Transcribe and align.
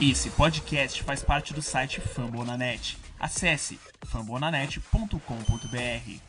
Esse 0.00 0.30
podcast 0.30 1.02
faz 1.02 1.24
parte 1.24 1.52
do 1.52 1.60
site 1.60 2.00
Fambonanet. 2.00 2.96
Acesse 3.18 3.80
fambonanet.com.br. 4.06 6.20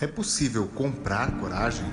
É 0.00 0.06
possível 0.06 0.66
comprar 0.68 1.30
coragem? 1.38 1.84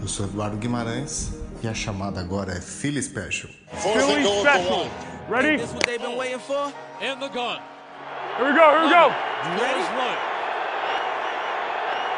Eu 0.00 0.08
sou 0.08 0.26
Eduardo 0.26 0.56
Guimarães 0.56 1.34
e 1.62 1.68
a 1.68 1.74
chamada 1.74 2.18
agora 2.18 2.54
é 2.54 2.60
Philly 2.60 3.00
Special. 3.00 3.48
Philly 3.70 4.24
special. 4.40 4.90
Ready? 5.30 5.56
This 5.56 5.70
what 5.72 5.86
they've 5.86 6.00
been 6.04 6.16
waiting 6.16 6.40
for? 6.40 6.72
In 7.00 7.16
the 7.20 7.28
gun. 7.28 7.60
Here 8.38 8.48
we 8.48 8.54
go, 8.54 8.70
here 8.72 8.82
we 8.82 8.90
go. 8.90 9.08
ready? 9.62 9.82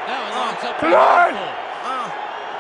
Now 0.09 0.27
it 0.27 0.35
lines 0.35 0.65
up 0.65 0.79
Tonight. 0.81 1.35
Uh, 1.35 1.64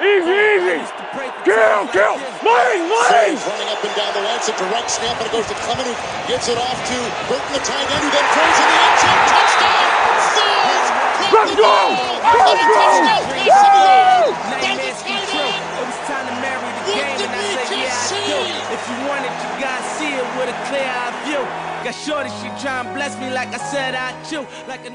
Easy, 0.02 0.26
easy. 0.26 0.82
used 0.82 0.90
to 0.98 1.06
break 1.14 1.30
the 1.38 1.42
Kill, 1.46 1.86
kill. 1.94 2.18
this. 2.18 2.42
Lane, 2.42 2.90
lane. 2.90 3.38
Running 3.46 3.70
up 3.70 3.78
and 3.84 3.94
down 3.94 4.10
the 4.14 4.22
right, 4.26 4.36
it's 4.42 4.48
a 4.50 4.56
direct 4.58 4.90
snap, 4.90 5.14
and 5.22 5.26
it 5.26 5.32
goes 5.32 5.46
to 5.46 5.54
Clement, 5.62 5.86
who 5.86 5.94
gives 6.26 6.48
it 6.48 6.58
off 6.58 6.74
to 6.90 6.96
Burton, 7.30 7.52
the 7.54 7.60
tight 7.62 7.86
end, 7.86 8.02
who 8.02 8.10
then 8.10 8.26
throws 8.34 8.58
in 8.58 8.66
the 8.66 8.78
end 8.82 8.98
zone. 8.98 9.22
Touchdown! 9.30 9.86
Foles! 10.34 10.86
caught 11.30 11.30
Let's 11.30 11.50
the 11.50 11.56
go! 11.56 11.62
ball! 11.62 11.90
Let's 12.26 12.34
And 12.34 12.60
a 12.60 12.66
go! 12.66 12.74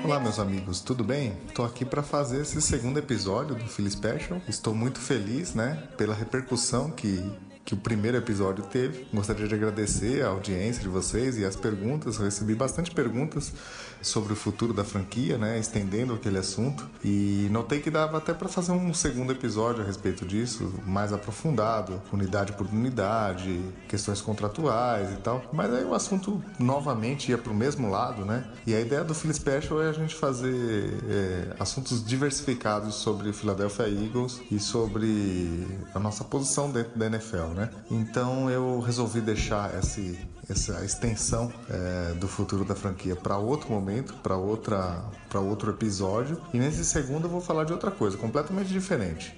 Olá, 0.04 0.20
meus 0.20 0.40
amigos, 0.40 0.82
tudo 0.82 1.04
bem? 1.04 1.34
Tô 1.54 1.64
aqui 1.64 1.86
para 1.86 2.02
fazer 2.02 2.42
esse 2.42 2.60
segundo 2.64 2.98
episódio 2.98 3.54
do 3.54 3.68
Philly 3.68 3.92
Special. 3.92 4.42
Estou 4.48 4.74
muito 4.74 5.00
feliz, 5.00 5.54
né, 5.54 5.84
pela 5.98 6.16
repercussão 6.16 6.90
que 6.90 7.24
que 7.70 7.76
o 7.76 7.78
primeiro 7.78 8.18
episódio 8.18 8.64
teve. 8.64 9.06
Gostaria 9.14 9.48
de 9.48 9.54
agradecer 9.54 10.26
a 10.26 10.30
audiência 10.30 10.82
de 10.82 10.88
vocês 10.88 11.38
e 11.38 11.46
as 11.46 11.56
perguntas. 11.56 12.18
Eu 12.18 12.26
recebi 12.26 12.56
bastante 12.56 12.90
perguntas 12.90 13.54
sobre 14.02 14.34
o 14.34 14.36
futuro 14.36 14.74
da 14.74 14.84
franquia, 14.84 15.38
né, 15.38 15.60
estendendo 15.60 16.14
aquele 16.14 16.38
assunto. 16.38 16.88
E 17.04 17.48
notei 17.52 17.80
que 17.80 17.90
dava 17.90 18.18
até 18.18 18.34
para 18.34 18.48
fazer 18.50 18.72
um 18.72 18.94
segundo 18.94 19.32
episódio 19.32 19.84
a 19.84 19.86
respeito 19.86 20.26
disso, 20.26 20.74
mais 20.86 21.14
aprofundado, 21.14 22.02
unidade 22.12 22.54
por 22.54 22.68
unidade, 22.68 23.62
questões 23.88 24.22
contratuais 24.22 25.12
e 25.12 25.18
tal. 25.18 25.44
Mas 25.52 25.74
aí 25.74 25.84
o 25.84 25.94
assunto 25.94 26.42
novamente 26.58 27.32
ia 27.32 27.38
para 27.38 27.52
o 27.52 27.56
mesmo 27.56 27.90
lado, 27.90 28.26
né? 28.26 28.46
E 28.66 28.74
a 28.74 28.80
ideia 28.80 29.04
do 29.04 29.14
Philly 29.14 29.34
Special 29.34 29.82
é 29.82 29.90
a 29.90 29.94
gente 29.94 30.16
fazer 30.16 30.94
é, 31.10 31.56
assuntos 31.60 32.04
diversificados 32.04 32.96
sobre 32.96 33.34
Philadelphia 33.34 33.88
Eagles 33.88 34.42
e 34.52 34.60
sobre 34.60 35.68
a 35.94 36.00
nossa 36.00 36.24
posição 36.24 36.72
dentro 36.72 36.98
da 36.98 37.06
NFL, 37.08 37.54
né? 37.56 37.70
Então 37.90 38.50
eu 38.50 38.80
resolvi 38.80 39.22
deixar 39.22 39.78
esse, 39.78 40.18
essa 40.50 40.84
extensão 40.84 41.52
é, 41.70 42.14
do 42.16 42.28
futuro 42.28 42.66
da 42.66 42.76
franquia 42.76 43.16
para 43.16 43.38
outro 43.38 43.70
momento, 43.72 44.14
para 44.16 44.36
outra, 44.36 45.04
para 45.30 45.40
outro 45.40 45.70
episódio. 45.72 46.42
E 46.54 46.58
nesse 46.58 46.84
segundo 46.84 47.26
eu 47.26 47.30
vou 47.30 47.42
falar 47.42 47.64
de 47.64 47.72
outra 47.72 47.92
coisa 47.92 48.18
completamente 48.18 48.70
diferente. 48.70 49.38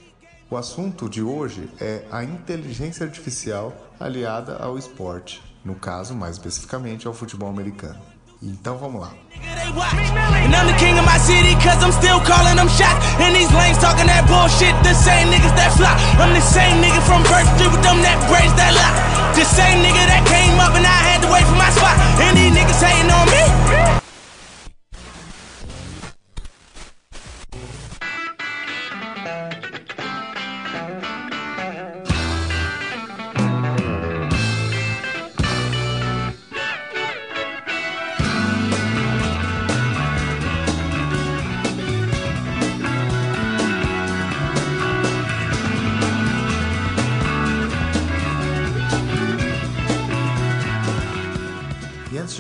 O 0.49 0.57
assunto 0.57 1.09
de 1.09 1.21
hoje 1.21 1.69
é 1.79 2.05
a 2.11 2.23
inteligência 2.23 3.05
artificial 3.05 3.73
aliada 3.99 4.57
ao 4.57 4.77
esporte, 4.77 5.41
no 5.63 5.75
caso, 5.75 6.13
mais 6.13 6.35
especificamente, 6.35 7.07
ao 7.07 7.13
futebol 7.13 7.49
americano. 7.49 7.99
Então 8.43 8.77
vamos 8.77 9.01
lá. 9.01 9.13
Just 19.35 19.55
same 19.55 19.79
nigga 19.79 20.03
that 20.11 20.27
came 20.27 20.59
up 20.59 20.75
and 20.75 20.85
I 20.85 20.99
had 21.07 21.23
to 21.23 21.29
wait 21.31 21.47
for 21.47 21.55
my 21.55 21.71
spot. 21.71 21.95
And 22.19 22.35
these 22.35 22.51
niggas 22.51 22.83
hating 22.83 23.09
on 23.09 23.25
me. 23.31 23.70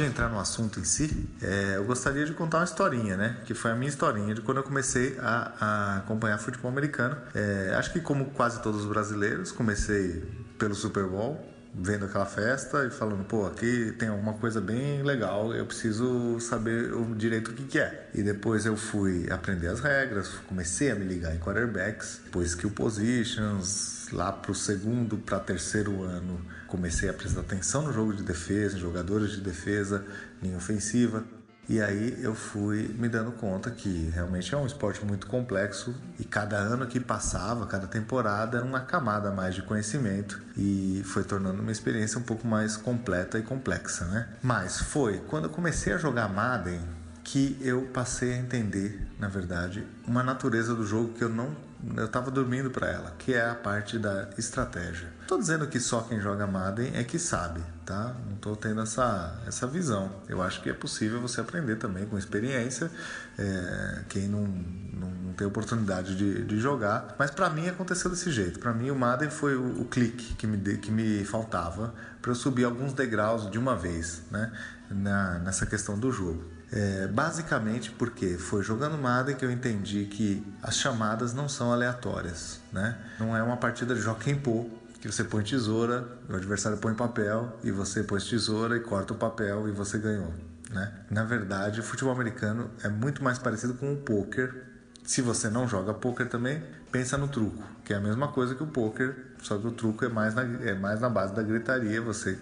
De 0.01 0.07
entrar 0.07 0.29
no 0.29 0.39
assunto 0.39 0.79
em 0.79 0.83
si, 0.83 1.29
é, 1.41 1.77
eu 1.77 1.85
gostaria 1.85 2.25
de 2.25 2.33
contar 2.33 2.59
uma 2.59 2.63
historinha, 2.63 3.15
né? 3.15 3.37
Que 3.45 3.53
foi 3.53 3.71
a 3.71 3.75
minha 3.75 3.89
historinha 3.89 4.33
de 4.33 4.41
quando 4.41 4.57
eu 4.57 4.63
comecei 4.63 5.17
a, 5.19 5.51
a 5.59 5.97
acompanhar 5.97 6.37
futebol 6.37 6.71
americano. 6.71 7.15
É, 7.33 7.73
acho 7.75 7.93
que 7.93 7.99
como 7.99 8.25
quase 8.31 8.61
todos 8.61 8.81
os 8.81 8.87
brasileiros, 8.87 9.51
comecei 9.51 10.23
pelo 10.57 10.75
Super 10.75 11.05
Bowl, 11.05 11.39
vendo 11.73 12.05
aquela 12.05 12.25
festa 12.25 12.85
e 12.85 12.89
falando, 12.89 13.23
pô, 13.23 13.45
aqui 13.45 13.93
tem 13.97 14.09
alguma 14.09 14.33
coisa 14.33 14.59
bem 14.59 15.01
legal, 15.03 15.53
eu 15.53 15.65
preciso 15.65 16.39
saber 16.39 16.93
o 16.93 17.15
direito 17.15 17.51
o 17.51 17.53
que, 17.53 17.63
que 17.63 17.79
é. 17.79 18.09
E 18.13 18.21
depois 18.21 18.65
eu 18.65 18.75
fui 18.75 19.31
aprender 19.31 19.67
as 19.67 19.79
regras, 19.79 20.29
comecei 20.47 20.91
a 20.91 20.95
me 20.95 21.05
ligar 21.05 21.33
em 21.33 21.39
quarterbacks, 21.39 22.21
depois 22.25 22.49
skill 22.49 22.71
positions, 22.71 24.07
lá 24.11 24.31
pro 24.31 24.53
segundo 24.53 25.17
para 25.17 25.39
terceiro 25.39 26.03
ano 26.03 26.41
comecei 26.71 27.09
a 27.09 27.13
prestar 27.13 27.41
atenção 27.41 27.81
no 27.81 27.91
jogo 27.91 28.13
de 28.13 28.23
defesa, 28.23 28.77
em 28.77 28.79
jogadores 28.79 29.31
de 29.31 29.41
defesa, 29.41 30.05
linha 30.41 30.55
ofensiva. 30.55 31.21
E 31.67 31.81
aí 31.81 32.17
eu 32.21 32.33
fui 32.33 32.87
me 32.97 33.09
dando 33.09 33.33
conta 33.33 33.69
que 33.69 34.09
realmente 34.13 34.53
é 34.55 34.57
um 34.57 34.65
esporte 34.65 35.05
muito 35.05 35.27
complexo 35.27 35.93
e 36.17 36.23
cada 36.23 36.57
ano 36.57 36.87
que 36.87 36.99
passava, 36.99 37.67
cada 37.67 37.87
temporada 37.87 38.57
era 38.57 38.65
uma 38.65 38.79
camada 38.79 39.31
mais 39.31 39.53
de 39.53 39.61
conhecimento 39.61 40.41
e 40.57 41.01
foi 41.05 41.23
tornando 41.23 41.61
uma 41.61 41.71
experiência 41.71 42.17
um 42.17 42.23
pouco 42.23 42.47
mais 42.47 42.77
completa 42.77 43.37
e 43.37 43.43
complexa, 43.43 44.05
né? 44.05 44.29
Mas 44.41 44.79
foi 44.79 45.19
quando 45.27 45.45
eu 45.45 45.49
comecei 45.49 45.93
a 45.93 45.97
jogar 45.97 46.29
Madden 46.29 46.79
que 47.23 47.57
eu 47.61 47.83
passei 47.93 48.33
a 48.33 48.37
entender, 48.37 49.07
na 49.19 49.27
verdade, 49.27 49.85
uma 50.07 50.23
natureza 50.23 50.73
do 50.73 50.85
jogo 50.85 51.13
que 51.13 51.23
eu 51.23 51.29
não 51.29 51.55
eu 51.97 52.05
estava 52.05 52.29
dormindo 52.29 52.69
para 52.69 52.87
ela, 52.87 53.11
que 53.17 53.33
é 53.33 53.49
a 53.49 53.55
parte 53.55 53.97
da 53.97 54.29
estratégia. 54.37 55.07
Tô 55.27 55.37
dizendo 55.37 55.65
que 55.67 55.79
só 55.79 56.01
quem 56.01 56.19
joga 56.19 56.45
Madden 56.45 56.91
é 56.95 57.03
que 57.03 57.17
sabe, 57.17 57.61
tá? 57.85 58.13
Não 58.29 58.35
tô 58.35 58.55
tendo 58.55 58.81
essa, 58.81 59.39
essa 59.47 59.65
visão. 59.65 60.11
Eu 60.27 60.41
acho 60.41 60.61
que 60.61 60.69
é 60.69 60.73
possível 60.73 61.21
você 61.21 61.41
aprender 61.41 61.77
também 61.77 62.05
com 62.05 62.17
experiência. 62.17 62.91
É, 63.39 64.03
quem 64.09 64.27
não, 64.27 64.45
não, 64.45 65.09
não 65.09 65.33
tem 65.33 65.47
oportunidade 65.47 66.15
de, 66.15 66.43
de 66.43 66.59
jogar, 66.59 67.15
mas 67.17 67.31
para 67.31 67.49
mim 67.49 67.67
aconteceu 67.67 68.09
desse 68.11 68.29
jeito. 68.31 68.59
Para 68.59 68.73
mim 68.73 68.91
o 68.91 68.95
Madden 68.95 69.29
foi 69.29 69.55
o, 69.55 69.81
o 69.81 69.85
clique 69.85 70.35
que 70.35 70.45
me, 70.45 70.57
de- 70.57 70.77
que 70.77 70.91
me 70.91 71.23
faltava 71.25 71.93
para 72.21 72.31
eu 72.31 72.35
subir 72.35 72.65
alguns 72.65 72.93
degraus 72.93 73.49
de 73.49 73.57
uma 73.57 73.75
vez, 73.75 74.21
né? 74.29 74.51
Na, 74.89 75.39
nessa 75.39 75.65
questão 75.65 75.97
do 75.97 76.11
jogo. 76.11 76.43
É, 76.71 77.05
basicamente 77.07 77.91
porque 77.91 78.37
foi 78.37 78.63
jogando 78.63 78.97
Madden 78.97 79.35
que 79.35 79.43
eu 79.43 79.51
entendi 79.51 80.05
que 80.05 80.41
as 80.63 80.77
chamadas 80.77 81.33
não 81.33 81.49
são 81.49 81.73
aleatórias, 81.73 82.61
né? 82.71 82.97
Não 83.19 83.35
é 83.35 83.43
uma 83.43 83.57
partida 83.57 83.93
de 83.93 83.99
jockey 83.99 84.35
pô 84.35 84.69
que 85.01 85.11
você 85.11 85.23
põe 85.23 85.43
tesoura, 85.43 86.07
o 86.29 86.35
adversário 86.35 86.77
põe 86.77 86.93
papel 86.93 87.57
e 87.63 87.71
você 87.71 88.03
põe 88.03 88.19
tesoura 88.21 88.77
e 88.77 88.79
corta 88.79 89.13
o 89.13 89.17
papel 89.17 89.67
e 89.67 89.71
você 89.71 89.97
ganhou, 89.97 90.31
né? 90.69 90.93
Na 91.09 91.23
verdade, 91.23 91.79
o 91.79 91.83
futebol 91.83 92.13
americano 92.13 92.69
é 92.83 92.87
muito 92.87 93.23
mais 93.23 93.37
parecido 93.37 93.73
com 93.73 93.91
o 93.91 93.97
poker. 93.97 94.63
Se 95.03 95.21
você 95.21 95.49
não 95.49 95.67
joga 95.67 95.93
poker 95.93 96.29
também, 96.29 96.63
pensa 96.91 97.17
no 97.17 97.27
truco, 97.27 97.63
que 97.83 97.93
é 97.93 97.97
a 97.97 97.99
mesma 97.99 98.27
coisa 98.27 98.53
que 98.53 98.61
o 98.61 98.67
poker, 98.67 99.15
só 99.41 99.57
que 99.57 99.65
o 99.65 99.71
truco 99.71 100.05
é 100.05 100.09
mais 100.09 100.35
na, 100.35 100.43
é 100.43 100.75
mais 100.75 101.01
na 101.01 101.09
base 101.09 101.33
da 101.33 101.41
gritaria, 101.41 101.99
você 101.99 102.37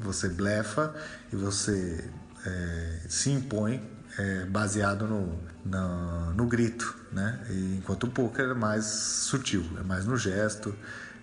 você 0.00 0.28
blefa 0.28 0.92
e 1.32 1.36
você 1.36 2.10
é, 2.46 3.00
se 3.08 3.30
impõe 3.30 3.82
é, 4.18 4.44
baseado 4.46 5.06
no, 5.06 5.38
na- 5.64 6.32
no 6.36 6.46
grito, 6.46 6.94
né? 7.12 7.38
E 7.48 7.76
enquanto 7.78 8.04
o 8.04 8.10
poker 8.10 8.50
é 8.50 8.54
mais 8.54 8.84
sutil, 8.84 9.64
é 9.78 9.82
mais 9.82 10.04
no 10.04 10.16
gesto, 10.16 10.74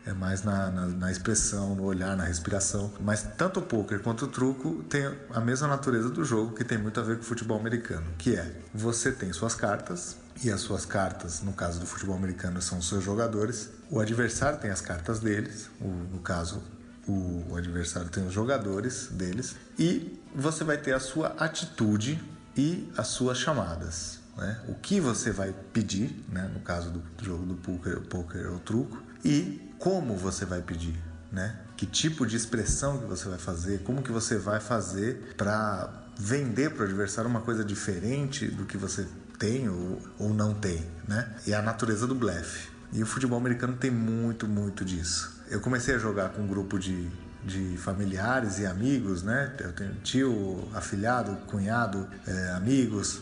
é 0.05 0.13
mais 0.13 0.43
na, 0.43 0.71
na, 0.71 0.85
na 0.87 1.11
expressão, 1.11 1.75
no 1.75 1.83
olhar, 1.83 2.15
na 2.17 2.23
respiração. 2.23 2.91
Mas 2.99 3.21
tanto 3.37 3.59
o 3.59 3.63
poker 3.63 3.99
quanto 3.99 4.25
o 4.25 4.27
truco 4.27 4.83
tem 4.89 5.05
a 5.31 5.39
mesma 5.39 5.67
natureza 5.67 6.09
do 6.09 6.23
jogo 6.25 6.55
que 6.55 6.63
tem 6.63 6.77
muito 6.77 6.99
a 6.99 7.03
ver 7.03 7.17
com 7.17 7.21
o 7.21 7.25
futebol 7.25 7.59
americano, 7.59 8.05
que 8.17 8.35
é 8.35 8.51
você 8.73 9.11
tem 9.11 9.31
suas 9.33 9.53
cartas 9.53 10.15
e 10.43 10.49
as 10.49 10.61
suas 10.61 10.85
cartas, 10.85 11.41
no 11.41 11.51
caso 11.53 11.79
do 11.81 11.85
futebol 11.85 12.15
americano, 12.15 12.61
são 12.61 12.79
os 12.79 12.87
seus 12.87 13.03
jogadores. 13.03 13.69
O 13.91 13.99
adversário 13.99 14.57
tem 14.57 14.71
as 14.71 14.81
cartas 14.81 15.19
deles, 15.19 15.69
o, 15.81 15.87
no 15.87 16.19
caso 16.19 16.63
o 17.07 17.55
adversário 17.55 18.09
tem 18.09 18.25
os 18.25 18.33
jogadores 18.33 19.07
deles 19.11 19.55
e 19.77 20.19
você 20.35 20.63
vai 20.63 20.77
ter 20.77 20.93
a 20.93 20.99
sua 20.99 21.29
atitude 21.39 22.21
e 22.55 22.91
as 22.97 23.07
suas 23.07 23.37
chamadas. 23.37 24.19
Né? 24.37 24.59
O 24.67 24.75
que 24.75 24.99
você 24.99 25.31
vai 25.31 25.53
pedir, 25.73 26.23
né? 26.29 26.49
no 26.53 26.59
caso 26.59 26.91
do 26.91 27.03
jogo 27.23 27.45
do 27.45 27.55
poker, 27.55 28.01
poker 28.01 28.51
ou 28.51 28.59
truco, 28.59 29.01
e 29.23 29.73
como 29.79 30.15
você 30.15 30.45
vai 30.45 30.61
pedir. 30.61 30.97
né? 31.31 31.59
Que 31.77 31.85
tipo 31.85 32.25
de 32.25 32.35
expressão 32.35 32.97
que 32.99 33.05
você 33.05 33.27
vai 33.29 33.37
fazer, 33.37 33.83
como 33.83 34.01
que 34.01 34.11
você 34.11 34.37
vai 34.37 34.59
fazer 34.59 35.33
para 35.37 35.89
vender 36.17 36.71
para 36.71 36.83
o 36.83 36.85
adversário 36.85 37.29
uma 37.29 37.41
coisa 37.41 37.63
diferente 37.63 38.47
do 38.47 38.65
que 38.65 38.77
você 38.77 39.07
tem 39.37 39.69
ou, 39.69 40.01
ou 40.19 40.33
não 40.33 40.53
tem, 40.53 40.85
né? 41.07 41.33
E 41.47 41.53
a 41.53 41.61
natureza 41.61 42.05
do 42.05 42.13
blefe. 42.13 42.69
E 42.91 43.01
o 43.01 43.05
futebol 43.05 43.37
americano 43.39 43.77
tem 43.77 43.89
muito, 43.91 44.47
muito 44.47 44.83
disso. 44.83 45.38
Eu 45.49 45.59
comecei 45.59 45.95
a 45.95 45.97
jogar 45.97 46.29
com 46.29 46.43
um 46.43 46.47
grupo 46.47 46.77
de, 46.77 47.09
de 47.43 47.75
familiares 47.77 48.59
e 48.59 48.67
amigos, 48.67 49.23
né? 49.23 49.51
Eu 49.59 49.73
tenho 49.73 49.95
tio, 50.03 50.69
afilhado, 50.75 51.35
cunhado, 51.47 52.07
é, 52.27 52.51
amigos, 52.51 53.21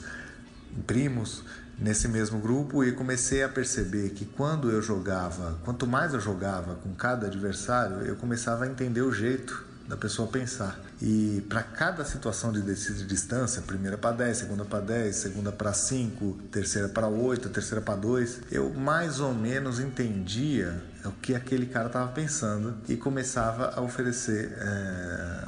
primos 0.85 1.43
nesse 1.79 2.07
mesmo 2.09 2.39
grupo 2.39 2.83
e 2.83 2.91
comecei 2.91 3.43
a 3.43 3.49
perceber 3.49 4.09
que 4.09 4.25
quando 4.25 4.69
eu 4.69 4.81
jogava, 4.81 5.57
quanto 5.63 5.87
mais 5.87 6.13
eu 6.13 6.19
jogava 6.19 6.75
com 6.75 6.93
cada 6.95 7.27
adversário, 7.27 8.01
eu 8.01 8.17
começava 8.17 8.65
a 8.65 8.67
entender 8.67 9.01
o 9.01 9.13
jeito 9.13 9.65
da 9.87 9.95
pessoa 9.95 10.27
pensar. 10.27 10.77
E 11.01 11.45
para 11.47 11.63
cada 11.63 12.03
situação 12.03 12.51
de 12.51 12.61
descida 12.61 12.99
de 12.99 13.05
distância, 13.05 13.61
primeira 13.61 13.97
para 13.97 14.15
10, 14.17 14.37
segunda 14.37 14.65
para 14.65 14.81
10, 14.81 15.15
segunda 15.15 15.51
para 15.51 15.71
5, 15.71 16.39
terceira 16.51 16.89
para 16.89 17.07
8, 17.07 17.47
terceira 17.49 17.81
para 17.81 17.95
2, 17.95 18.41
eu 18.51 18.73
mais 18.73 19.21
ou 19.21 19.33
menos 19.33 19.79
entendia 19.79 20.83
o 21.07 21.13
que 21.13 21.35
aquele 21.35 21.65
cara 21.65 21.87
estava 21.87 22.11
pensando 22.11 22.75
e 22.87 22.97
começava 22.97 23.73
a 23.75 23.81
oferecer 23.81 24.51
é, 24.59 25.47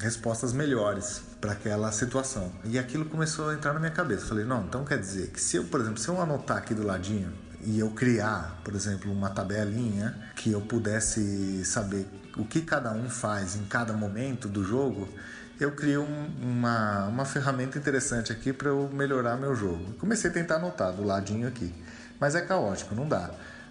respostas 0.00 0.52
melhores 0.52 1.22
para 1.40 1.52
aquela 1.52 1.90
situação. 1.92 2.52
E 2.64 2.78
aquilo 2.78 3.04
começou 3.04 3.50
a 3.50 3.54
entrar 3.54 3.72
na 3.72 3.80
minha 3.80 3.92
cabeça. 3.92 4.26
Falei, 4.26 4.44
não, 4.44 4.64
então 4.64 4.84
quer 4.84 4.98
dizer 4.98 5.28
que 5.28 5.40
se 5.40 5.56
eu, 5.56 5.64
por 5.64 5.80
exemplo, 5.80 5.98
se 5.98 6.08
eu 6.08 6.20
anotar 6.20 6.58
aqui 6.58 6.74
do 6.74 6.84
ladinho 6.84 7.32
e 7.62 7.78
eu 7.78 7.90
criar, 7.90 8.60
por 8.64 8.74
exemplo, 8.74 9.10
uma 9.12 9.30
tabelinha 9.30 10.14
que 10.36 10.52
eu 10.52 10.60
pudesse 10.60 11.64
saber 11.64 12.06
o 12.36 12.44
que 12.44 12.60
cada 12.60 12.92
um 12.92 13.08
faz 13.08 13.56
em 13.56 13.64
cada 13.64 13.92
momento 13.92 14.48
do 14.48 14.62
jogo, 14.62 15.08
eu 15.58 15.72
crio 15.72 16.02
um, 16.02 16.30
uma, 16.42 17.06
uma 17.06 17.24
ferramenta 17.24 17.78
interessante 17.78 18.30
aqui 18.30 18.52
para 18.52 18.68
eu 18.68 18.90
melhorar 18.92 19.36
meu 19.36 19.54
jogo. 19.54 19.94
Comecei 19.94 20.30
a 20.30 20.32
tentar 20.32 20.56
anotar 20.56 20.92
do 20.92 21.02
ladinho 21.02 21.48
aqui, 21.48 21.74
mas 22.20 22.34
é 22.34 22.42
caótico, 22.42 22.94
não 22.94 23.08
dá. 23.08 23.30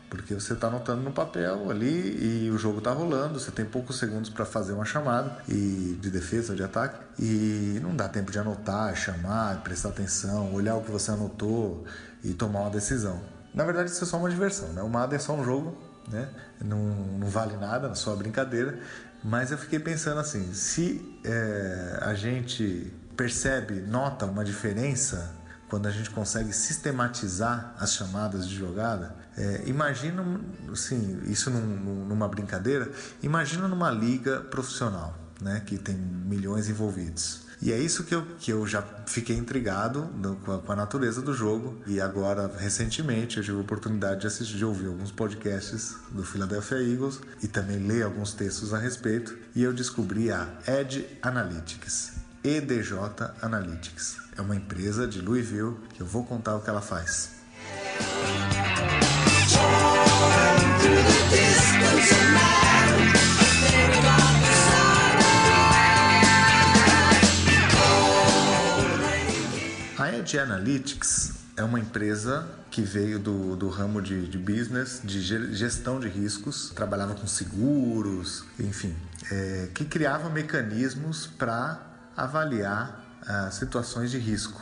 Porque 0.09 0.33
você 0.33 0.53
está 0.53 0.67
anotando 0.67 1.01
no 1.01 1.11
papel 1.11 1.69
ali 1.69 2.45
e 2.45 2.51
o 2.51 2.57
jogo 2.57 2.77
está 2.77 2.91
rolando, 2.91 3.39
você 3.39 3.51
tem 3.51 3.65
poucos 3.65 3.97
segundos 3.97 4.29
para 4.29 4.45
fazer 4.45 4.73
uma 4.73 4.85
chamada 4.85 5.37
e 5.49 5.97
de 5.99 6.11
defesa 6.11 6.53
ou 6.53 6.55
de 6.55 6.63
ataque 6.63 6.99
e 7.19 7.79
não 7.81 7.95
dá 7.95 8.07
tempo 8.07 8.31
de 8.31 8.37
anotar, 8.37 8.95
chamar, 8.95 9.61
prestar 9.63 9.89
atenção, 9.89 10.53
olhar 10.53 10.75
o 10.75 10.83
que 10.83 10.91
você 10.91 11.11
anotou 11.11 11.85
e 12.23 12.33
tomar 12.33 12.61
uma 12.61 12.69
decisão. 12.69 13.19
Na 13.53 13.63
verdade, 13.63 13.89
isso 13.89 14.03
é 14.03 14.07
só 14.07 14.17
uma 14.17 14.29
diversão, 14.29 14.69
né? 14.73 14.81
O 14.81 14.89
Madden 14.89 15.15
é 15.15 15.19
só 15.19 15.33
um 15.33 15.43
jogo, 15.43 15.77
né? 16.09 16.29
Não, 16.61 16.77
não 16.77 17.27
vale 17.27 17.55
nada, 17.57 17.87
é 17.87 17.95
só 17.95 18.11
uma 18.11 18.17
brincadeira. 18.17 18.77
Mas 19.23 19.51
eu 19.51 19.57
fiquei 19.57 19.79
pensando 19.79 20.19
assim, 20.19 20.53
se 20.53 21.19
é, 21.23 21.99
a 22.01 22.13
gente 22.13 22.93
percebe, 23.15 23.79
nota 23.81 24.25
uma 24.25 24.43
diferença 24.43 25.33
quando 25.69 25.87
a 25.87 25.91
gente 25.91 26.09
consegue 26.09 26.53
sistematizar 26.53 27.75
as 27.79 27.93
chamadas 27.93 28.47
de 28.47 28.55
jogada, 28.55 29.15
é, 29.37 29.63
imagina, 29.65 30.23
assim, 30.71 31.21
isso 31.25 31.49
num, 31.49 32.05
numa 32.05 32.27
brincadeira, 32.27 32.91
imagina 33.21 33.67
numa 33.67 33.91
liga 33.91 34.41
profissional, 34.41 35.17
né, 35.41 35.61
que 35.65 35.77
tem 35.77 35.95
milhões 35.95 36.69
envolvidos. 36.69 37.45
E 37.61 37.71
é 37.71 37.79
isso 37.79 38.03
que 38.03 38.13
eu, 38.13 38.25
que 38.39 38.51
eu 38.51 38.67
já 38.67 38.81
fiquei 39.07 39.35
intrigado 39.35 40.05
no, 40.15 40.35
com, 40.37 40.51
a, 40.51 40.59
com, 40.59 40.71
a, 40.71 40.75
natureza 40.75 41.21
do 41.21 41.33
jogo. 41.33 41.81
E 41.87 42.01
agora, 42.01 42.51
recentemente, 42.57 43.37
eu 43.37 43.43
tive 43.43 43.57
a 43.57 43.61
oportunidade 43.61 44.21
de 44.21 44.27
assistir, 44.27 44.57
de 44.57 44.65
ouvir 44.65 44.87
alguns 44.87 45.11
podcasts 45.11 45.95
do 46.11 46.23
Philadelphia 46.23 46.77
Eagles 46.77 47.21
e 47.41 47.47
também 47.47 47.79
ler 47.79 48.03
alguns 48.03 48.33
textos 48.33 48.73
a 48.73 48.77
respeito. 48.77 49.37
E 49.55 49.63
eu 49.63 49.73
descobri 49.73 50.31
a 50.31 50.47
Edge 50.67 51.07
Analytics, 51.21 52.13
EDJ 52.43 52.93
Analytics. 53.41 54.24
É 54.37 54.41
uma 54.41 54.55
empresa 54.55 55.07
de 55.07 55.21
Louisville 55.21 55.77
que 55.93 56.01
eu 56.01 56.05
vou 56.05 56.25
contar 56.25 56.55
o 56.57 56.61
que 56.61 56.69
ela 56.69 56.81
faz. 56.81 57.35
A 69.97 70.13
Edge 70.13 70.37
Analytics 70.37 71.33
é 71.55 71.63
uma 71.63 71.79
empresa 71.79 72.45
que 72.69 72.81
veio 72.81 73.17
do, 73.17 73.55
do 73.55 73.69
ramo 73.69 74.01
de, 74.01 74.27
de 74.27 74.37
business, 74.37 74.99
de 75.01 75.21
gestão 75.55 75.97
de 75.97 76.09
riscos, 76.09 76.71
trabalhava 76.75 77.15
com 77.15 77.25
seguros, 77.25 78.43
enfim, 78.59 78.93
é, 79.31 79.69
que 79.73 79.85
criava 79.85 80.29
mecanismos 80.29 81.25
para 81.25 81.79
avaliar 82.17 83.04
ah, 83.27 83.49
situações 83.51 84.11
de 84.11 84.17
risco 84.17 84.61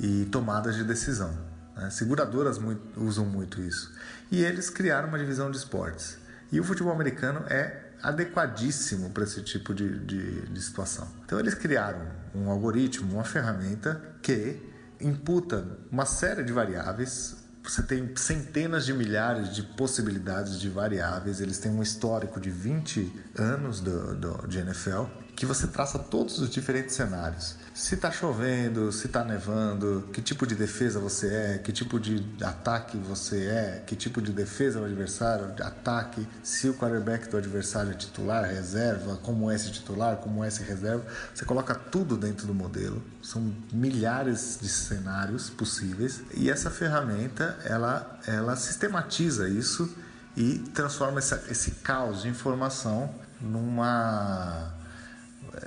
e 0.00 0.24
tomadas 0.26 0.74
de 0.74 0.84
decisão. 0.84 1.36
Né? 1.76 1.90
Seguradoras 1.90 2.58
muito, 2.58 3.00
usam 3.00 3.24
muito 3.24 3.60
isso. 3.60 3.92
E 4.30 4.42
eles 4.42 4.70
criaram 4.70 5.08
uma 5.08 5.18
divisão 5.18 5.50
de 5.50 5.56
esportes. 5.56 6.18
E 6.50 6.60
o 6.60 6.64
futebol 6.64 6.92
americano 6.92 7.44
é 7.48 7.88
adequadíssimo 8.02 9.10
para 9.10 9.24
esse 9.24 9.42
tipo 9.42 9.74
de, 9.74 9.98
de, 10.00 10.42
de, 10.42 10.62
situação. 10.62 11.08
Então 11.24 11.38
eles 11.38 11.54
criaram 11.54 12.00
um 12.34 12.50
algoritmo, 12.50 13.14
uma 13.14 13.24
ferramenta 13.24 14.00
que 14.22 14.62
imputa 15.00 15.66
uma 15.90 16.06
série 16.06 16.42
de 16.42 16.52
variáveis. 16.52 17.36
Você 17.62 17.82
tem 17.82 18.16
centenas 18.16 18.86
de 18.86 18.94
milhares 18.94 19.54
de 19.54 19.62
possibilidades 19.62 20.58
de 20.58 20.68
variáveis. 20.68 21.40
Eles 21.40 21.58
têm 21.58 21.70
um 21.70 21.82
histórico 21.82 22.40
de 22.40 22.50
20 22.50 23.30
anos 23.36 23.80
do, 23.80 24.14
do, 24.14 24.46
de 24.46 24.58
NFL 24.58 25.04
que 25.36 25.46
você 25.46 25.66
traça 25.66 25.98
todos 25.98 26.38
os 26.40 26.50
diferentes 26.50 26.96
cenários. 26.96 27.56
Se 27.78 27.94
está 27.94 28.10
chovendo, 28.10 28.90
se 28.90 29.06
está 29.06 29.22
nevando, 29.22 30.08
que 30.12 30.20
tipo 30.20 30.44
de 30.44 30.56
defesa 30.56 30.98
você 30.98 31.28
é, 31.28 31.58
que 31.58 31.70
tipo 31.70 32.00
de 32.00 32.26
ataque 32.42 32.98
você 32.98 33.46
é, 33.46 33.84
que 33.86 33.94
tipo 33.94 34.20
de 34.20 34.32
defesa 34.32 34.80
do 34.80 34.84
adversário, 34.84 35.54
ataque, 35.62 36.26
se 36.42 36.68
o 36.68 36.74
quarterback 36.74 37.28
do 37.28 37.36
adversário 37.36 37.92
é 37.92 37.94
titular, 37.94 38.44
reserva, 38.44 39.16
como 39.22 39.48
é 39.48 39.54
esse 39.54 39.70
titular, 39.70 40.16
como 40.16 40.42
é 40.42 40.48
esse 40.48 40.64
reserva. 40.64 41.06
Você 41.32 41.44
coloca 41.44 41.72
tudo 41.72 42.16
dentro 42.16 42.48
do 42.48 42.52
modelo. 42.52 43.00
São 43.22 43.54
milhares 43.72 44.58
de 44.60 44.68
cenários 44.68 45.48
possíveis 45.48 46.20
e 46.34 46.50
essa 46.50 46.72
ferramenta 46.72 47.56
ela, 47.64 48.18
ela 48.26 48.56
sistematiza 48.56 49.48
isso 49.48 49.88
e 50.36 50.58
transforma 50.74 51.20
essa, 51.20 51.44
esse 51.48 51.70
caos 51.70 52.22
de 52.22 52.28
informação 52.28 53.14
numa 53.40 54.74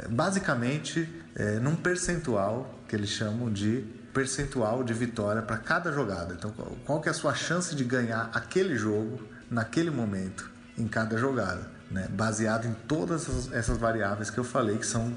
basicamente 0.09 1.20
é, 1.35 1.59
num 1.59 1.76
percentual 1.76 2.80
que 2.88 2.95
eles 2.95 3.09
chamam 3.09 3.52
de 3.52 3.85
percentual 4.14 4.83
de 4.83 4.94
vitória 4.94 5.42
para 5.42 5.57
cada 5.57 5.92
jogada. 5.92 6.33
Então, 6.33 6.52
qual 6.85 7.00
que 7.00 7.07
é 7.07 7.11
a 7.11 7.14
sua 7.14 7.33
chance 7.33 7.76
de 7.76 7.83
ganhar 7.83 8.30
aquele 8.33 8.76
jogo 8.76 9.21
naquele 9.50 9.90
momento 9.90 10.50
em 10.78 10.88
cada 10.88 11.18
jogada, 11.18 11.69
né? 11.90 12.07
Baseado 12.09 12.68
em 12.68 12.73
todas 12.73 13.52
essas 13.54 13.78
variáveis 13.78 14.30
que 14.30 14.38
eu 14.38 14.44
falei 14.44 14.78
que 14.78 14.85
são 14.85 15.14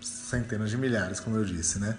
centenas 0.00 0.70
de 0.70 0.76
milhares, 0.76 1.20
como 1.20 1.36
eu 1.36 1.44
disse, 1.44 1.78
né? 1.78 1.96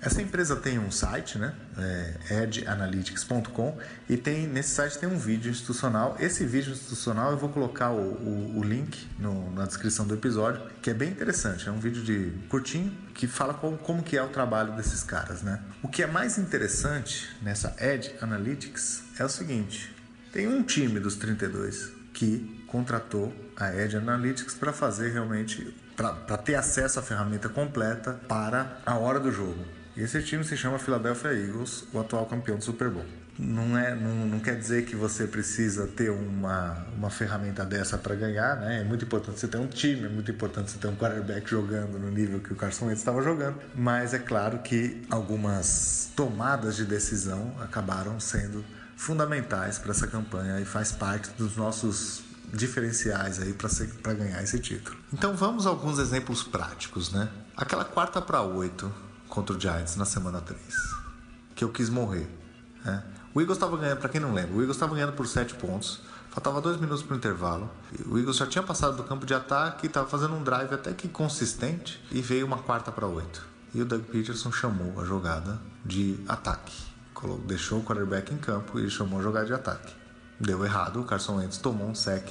Essa 0.00 0.22
empresa 0.22 0.54
tem 0.54 0.78
um 0.78 0.90
site, 0.90 1.38
né? 1.38 1.54
É 1.76 2.42
edanalytics.com 2.42 3.76
e 4.08 4.16
tem 4.16 4.46
nesse 4.46 4.70
site 4.70 4.98
tem 4.98 5.08
um 5.08 5.18
vídeo 5.18 5.50
institucional. 5.50 6.16
Esse 6.20 6.44
vídeo 6.44 6.72
institucional 6.72 7.32
eu 7.32 7.36
vou 7.36 7.48
colocar 7.48 7.90
o, 7.90 8.00
o, 8.00 8.58
o 8.58 8.62
link 8.62 9.08
no, 9.18 9.50
na 9.52 9.66
descrição 9.66 10.06
do 10.06 10.14
episódio, 10.14 10.62
que 10.80 10.90
é 10.90 10.94
bem 10.94 11.10
interessante. 11.10 11.68
É 11.68 11.72
um 11.72 11.80
vídeo 11.80 12.02
de 12.02 12.32
curtinho 12.48 12.96
que 13.12 13.26
fala 13.26 13.52
como, 13.54 13.76
como 13.76 14.02
que 14.02 14.16
é 14.16 14.22
o 14.22 14.28
trabalho 14.28 14.76
desses 14.76 15.02
caras, 15.02 15.42
né? 15.42 15.60
O 15.82 15.88
que 15.88 16.02
é 16.02 16.06
mais 16.06 16.38
interessante 16.38 17.28
nessa 17.42 17.74
Ed 17.80 18.14
Analytics 18.20 19.02
é 19.18 19.24
o 19.24 19.28
seguinte: 19.28 19.94
tem 20.32 20.46
um 20.46 20.62
time 20.62 21.00
dos 21.00 21.16
32 21.16 21.92
que 22.14 22.64
contratou 22.68 23.34
a 23.56 23.74
Ed 23.74 23.96
Analytics 23.96 24.54
para 24.54 24.72
fazer 24.72 25.12
realmente 25.12 25.74
para 25.96 26.36
ter 26.36 26.54
acesso 26.54 27.00
à 27.00 27.02
ferramenta 27.02 27.48
completa 27.48 28.20
para 28.28 28.78
a 28.86 28.96
hora 28.96 29.18
do 29.18 29.32
jogo. 29.32 29.77
Esse 29.98 30.22
time 30.22 30.44
se 30.44 30.56
chama 30.56 30.78
Philadelphia 30.78 31.32
Eagles, 31.32 31.82
o 31.92 31.98
atual 31.98 32.24
campeão 32.24 32.56
do 32.56 32.62
Super 32.62 32.88
Bowl. 32.88 33.04
Não, 33.36 33.76
é, 33.76 33.96
não, 33.96 34.26
não 34.26 34.38
quer 34.38 34.56
dizer 34.56 34.84
que 34.84 34.94
você 34.94 35.26
precisa 35.26 35.88
ter 35.88 36.08
uma, 36.08 36.86
uma 36.96 37.10
ferramenta 37.10 37.64
dessa 37.64 37.98
para 37.98 38.14
ganhar, 38.14 38.60
né? 38.60 38.80
É 38.80 38.84
muito 38.84 39.04
importante 39.04 39.40
você 39.40 39.48
ter 39.48 39.58
um 39.58 39.66
time, 39.66 40.04
é 40.04 40.08
muito 40.08 40.30
importante 40.30 40.70
você 40.70 40.78
ter 40.78 40.86
um 40.86 40.94
quarterback 40.94 41.50
jogando 41.50 41.98
no 41.98 42.12
nível 42.12 42.38
que 42.38 42.52
o 42.52 42.56
Carson 42.56 42.86
Wentz 42.86 43.00
estava 43.00 43.20
jogando. 43.22 43.56
Mas 43.74 44.14
é 44.14 44.20
claro 44.20 44.60
que 44.60 45.02
algumas 45.10 46.12
tomadas 46.14 46.76
de 46.76 46.84
decisão 46.84 47.52
acabaram 47.60 48.20
sendo 48.20 48.64
fundamentais 48.96 49.80
para 49.80 49.90
essa 49.90 50.06
campanha 50.06 50.60
e 50.60 50.64
faz 50.64 50.92
parte 50.92 51.28
dos 51.36 51.56
nossos 51.56 52.22
diferenciais 52.54 53.40
aí 53.40 53.52
para 53.52 54.14
ganhar 54.14 54.40
esse 54.44 54.60
título. 54.60 54.96
Então 55.12 55.34
vamos 55.34 55.66
a 55.66 55.70
alguns 55.70 55.98
exemplos 55.98 56.44
práticos, 56.44 57.12
né? 57.12 57.28
Aquela 57.56 57.84
quarta 57.84 58.22
para 58.22 58.42
oito 58.42 58.92
contra 59.38 59.56
o 59.56 59.60
Giants 59.60 59.94
na 59.94 60.04
semana 60.04 60.40
3. 60.40 60.60
Que 61.54 61.62
eu 61.62 61.68
quis 61.68 61.88
morrer. 61.88 62.28
Né? 62.84 63.04
O 63.32 63.40
Eagles 63.40 63.56
estava 63.56 63.76
ganhando, 63.76 63.98
para 63.98 64.08
quem 64.08 64.20
não 64.20 64.34
lembra, 64.34 64.56
o 64.56 64.60
Eagles 64.60 64.76
estava 64.76 64.94
ganhando 64.94 65.12
por 65.12 65.28
7 65.28 65.54
pontos. 65.54 66.00
Faltava 66.30 66.60
dois 66.60 66.78
minutos 66.78 67.02
para 67.02 67.14
o 67.14 67.16
intervalo. 67.16 67.70
O 68.06 68.18
Eagles 68.18 68.36
já 68.36 68.46
tinha 68.46 68.62
passado 68.62 68.96
do 68.96 69.04
campo 69.04 69.24
de 69.24 69.34
ataque, 69.34 69.86
estava 69.86 70.08
fazendo 70.08 70.34
um 70.34 70.42
drive 70.42 70.72
até 70.74 70.92
que 70.92 71.08
consistente 71.08 72.04
e 72.10 72.20
veio 72.20 72.46
uma 72.46 72.58
quarta 72.58 72.92
para 72.92 73.06
oito. 73.06 73.46
E 73.74 73.80
o 73.80 73.84
Doug 73.84 74.02
Peterson 74.02 74.52
chamou 74.52 75.00
a 75.00 75.04
jogada 75.04 75.60
de 75.84 76.18
ataque. 76.28 76.76
Deixou 77.46 77.80
o 77.80 77.82
quarterback 77.82 78.32
em 78.32 78.38
campo 78.38 78.78
e 78.78 78.90
chamou 78.90 79.20
a 79.20 79.22
jogada 79.22 79.46
de 79.46 79.54
ataque. 79.54 79.92
Deu 80.38 80.64
errado, 80.64 81.00
o 81.00 81.04
Carson 81.04 81.36
Wentz 81.36 81.58
tomou 81.58 81.88
um 81.88 81.94
sec 81.94 82.28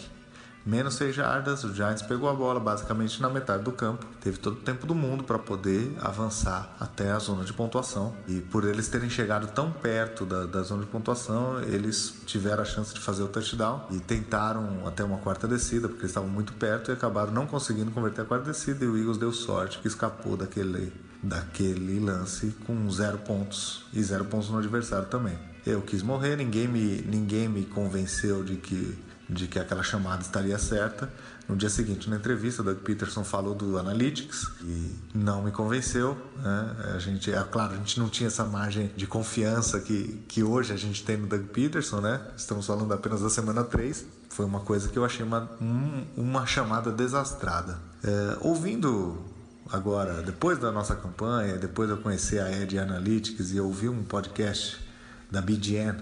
menos 0.68 0.96
6 0.96 1.16
jardas, 1.16 1.64
o 1.64 1.74
Giants 1.74 2.02
pegou 2.02 2.28
a 2.28 2.34
bola 2.34 2.60
basicamente 2.60 3.22
na 3.22 3.30
metade 3.30 3.64
do 3.64 3.72
campo, 3.72 4.06
teve 4.20 4.38
todo 4.38 4.56
o 4.56 4.60
tempo 4.60 4.86
do 4.86 4.94
mundo 4.94 5.24
para 5.24 5.40
poder 5.40 5.96
avançar 6.02 6.76
até 6.78 7.10
a 7.10 7.20
zona 7.20 7.46
de 7.46 7.54
pontuação 7.54 8.14
e 8.28 8.42
por 8.42 8.66
eles 8.66 8.90
terem 8.90 9.10
chegado 9.10 9.48
tão 9.48 9.72
perto 9.72 10.26
da, 10.26 10.46
da, 10.46 10.62
zona 10.64 10.84
de 10.84 10.90
pontuação, 10.90 11.62
eles 11.64 12.14
tiveram 12.26 12.64
a 12.64 12.66
chance 12.66 12.94
de 12.94 13.00
fazer 13.00 13.24
o 13.24 13.30
touchdown 13.30 13.88
e 13.92 14.00
tentaram 14.00 14.86
até 14.86 15.06
uma 15.06 15.20
quarta 15.20 15.48
descida 15.48 15.88
porque 15.88 16.02
eles 16.02 16.12
estavam 16.12 16.30
muito 16.30 16.52
perto 16.52 16.92
e 16.92 16.94
acabaram 16.94 17.32
não 17.32 17.48
conseguindo 17.48 17.90
converter 17.92 18.24
a 18.24 18.26
quarta 18.26 18.52
descida 18.52 18.84
e 18.84 18.88
o 18.90 18.98
Eagles 18.98 19.18
deu 19.18 19.32
sorte 19.32 19.80
que 19.80 19.88
escapou 19.88 20.36
daquele, 20.36 20.92
daquele 21.24 21.98
lance 22.02 22.54
com 22.66 22.92
zero 22.92 23.20
pontos 23.20 23.86
e 23.94 24.04
zero 24.04 24.26
pontos 24.26 24.50
no 24.50 24.58
adversário 24.58 25.08
também. 25.08 25.40
Eu 25.66 25.82
quis 25.82 26.04
morrer, 26.04 26.36
ninguém 26.36 26.68
me, 26.68 27.02
ninguém 27.04 27.48
me 27.48 27.64
convenceu 27.64 28.44
de 28.44 28.58
que 28.58 29.08
de 29.30 29.48
que 29.48 29.60
aquela 29.60 29.84
chamada 29.84 30.22
estaria 30.22 30.58
certa. 30.58 31.12
No 31.48 31.56
dia 31.56 31.70
seguinte, 31.70 32.10
na 32.10 32.18
entrevista, 32.18 32.62
Doug 32.62 32.80
Peterson 32.80 33.24
falou 33.24 33.56
do 33.56 33.78
Analytics 33.78 34.52
e 34.64 34.96
não 35.14 35.42
me 35.44 35.52
convenceu. 35.52 36.18
Né? 36.38 36.76
A 36.96 37.00
gente, 37.00 37.32
é 37.32 37.42
claro, 37.44 37.74
a 37.74 37.78
gente 37.78 38.00
não 38.00 38.10
tinha 38.10 38.28
essa 38.28 38.44
margem 38.44 38.92
de 38.96 39.08
confiança 39.08 39.80
que, 39.80 40.22
que 40.28 40.44
hoje 40.44 40.74
a 40.74 40.78
gente 40.78 41.04
tem 41.04 41.18
no 41.18 41.28
Doug 41.28 41.44
Peterson, 41.48 42.02
né? 42.02 42.22
Estamos 42.36 42.66
falando 42.66 42.94
apenas 42.94 43.22
da 43.22 43.30
semana 43.30 43.64
3. 43.64 44.06
Foi 44.30 44.46
uma 44.46 44.60
coisa 44.60 44.90
que 44.90 44.98
eu 44.98 45.06
achei 45.06 45.26
uma, 45.26 45.50
um, 45.62 46.06
uma 46.18 46.46
chamada 46.46 46.92
desastrada. 46.92 47.80
É, 48.04 48.38
ouvindo 48.42 49.18
agora, 49.72 50.22
depois 50.22 50.60
da 50.60 50.72
nossa 50.72 50.96
campanha, 50.96 51.58
depois 51.58 51.90
de 51.90 51.96
eu 51.96 52.02
conhecer 52.02 52.40
a 52.40 52.52
Ed 52.52 52.78
Analytics 52.78 53.52
e 53.52 53.60
ouvir 53.60 53.90
um 53.90 54.04
podcast 54.04 54.80
da 55.32 55.42
BGN, 55.42 55.98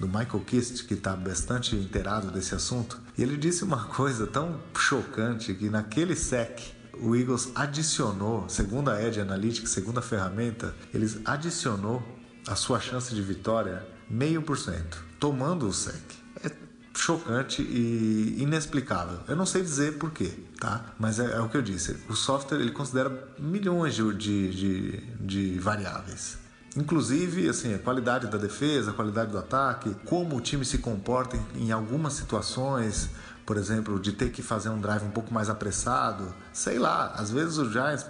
do 0.00 0.08
Michael 0.08 0.42
Kist, 0.46 0.86
que 0.86 0.94
está 0.94 1.14
bastante 1.14 1.76
inteirado 1.76 2.30
desse 2.30 2.54
assunto, 2.54 2.98
e 3.16 3.22
ele 3.22 3.36
disse 3.36 3.62
uma 3.62 3.84
coisa 3.94 4.26
tão 4.26 4.58
chocante 4.76 5.54
que 5.54 5.68
naquele 5.68 6.16
sec 6.16 6.58
o 6.98 7.14
Eagles 7.14 7.52
adicionou, 7.54 8.48
segundo 8.48 8.90
a 8.90 9.02
Edge 9.02 9.20
Analytics, 9.20 9.70
segundo 9.70 9.98
a 9.98 10.02
ferramenta, 10.02 10.74
eles 10.92 11.20
adicionou 11.24 12.02
a 12.48 12.56
sua 12.56 12.80
chance 12.80 13.14
de 13.14 13.22
vitória 13.22 13.86
meio 14.08 14.42
por 14.42 14.58
cento, 14.58 15.04
tomando 15.18 15.68
o 15.68 15.72
sec. 15.72 16.02
É 16.42 16.50
chocante 16.94 17.62
e 17.62 18.42
inexplicável. 18.42 19.20
Eu 19.28 19.36
não 19.36 19.46
sei 19.46 19.62
dizer 19.62 19.98
porquê, 19.98 20.32
tá? 20.58 20.94
Mas 20.98 21.20
é, 21.20 21.36
é, 21.36 21.40
o 21.40 21.48
que 21.48 21.56
eu 21.56 21.62
disse. 21.62 21.96
O 22.08 22.14
software 22.14 22.58
ele 22.58 22.72
considera 22.72 23.28
milhões 23.38 23.94
de, 23.94 24.12
de, 24.12 24.50
de, 24.50 24.96
de 25.20 25.58
variáveis. 25.58 26.39
Inclusive, 26.76 27.48
assim, 27.48 27.74
a 27.74 27.78
qualidade 27.78 28.28
da 28.28 28.38
defesa, 28.38 28.92
a 28.92 28.94
qualidade 28.94 29.32
do 29.32 29.38
ataque, 29.38 29.94
como 30.04 30.36
o 30.36 30.40
time 30.40 30.64
se 30.64 30.78
comporta 30.78 31.36
em, 31.56 31.72
algumas 31.72 32.12
situações, 32.12 33.10
por 33.44 33.56
exemplo, 33.56 33.98
de 33.98 34.12
ter 34.12 34.30
que 34.30 34.40
fazer 34.40 34.68
um 34.68 34.80
drive 34.80 35.02
um 35.04 35.10
pouco 35.10 35.34
mais 35.34 35.50
apressado, 35.50 36.32
sei 36.52 36.78
lá, 36.78 37.12
às 37.16 37.30
vezes 37.30 37.58
o 37.58 37.70
Giants, 37.70 38.06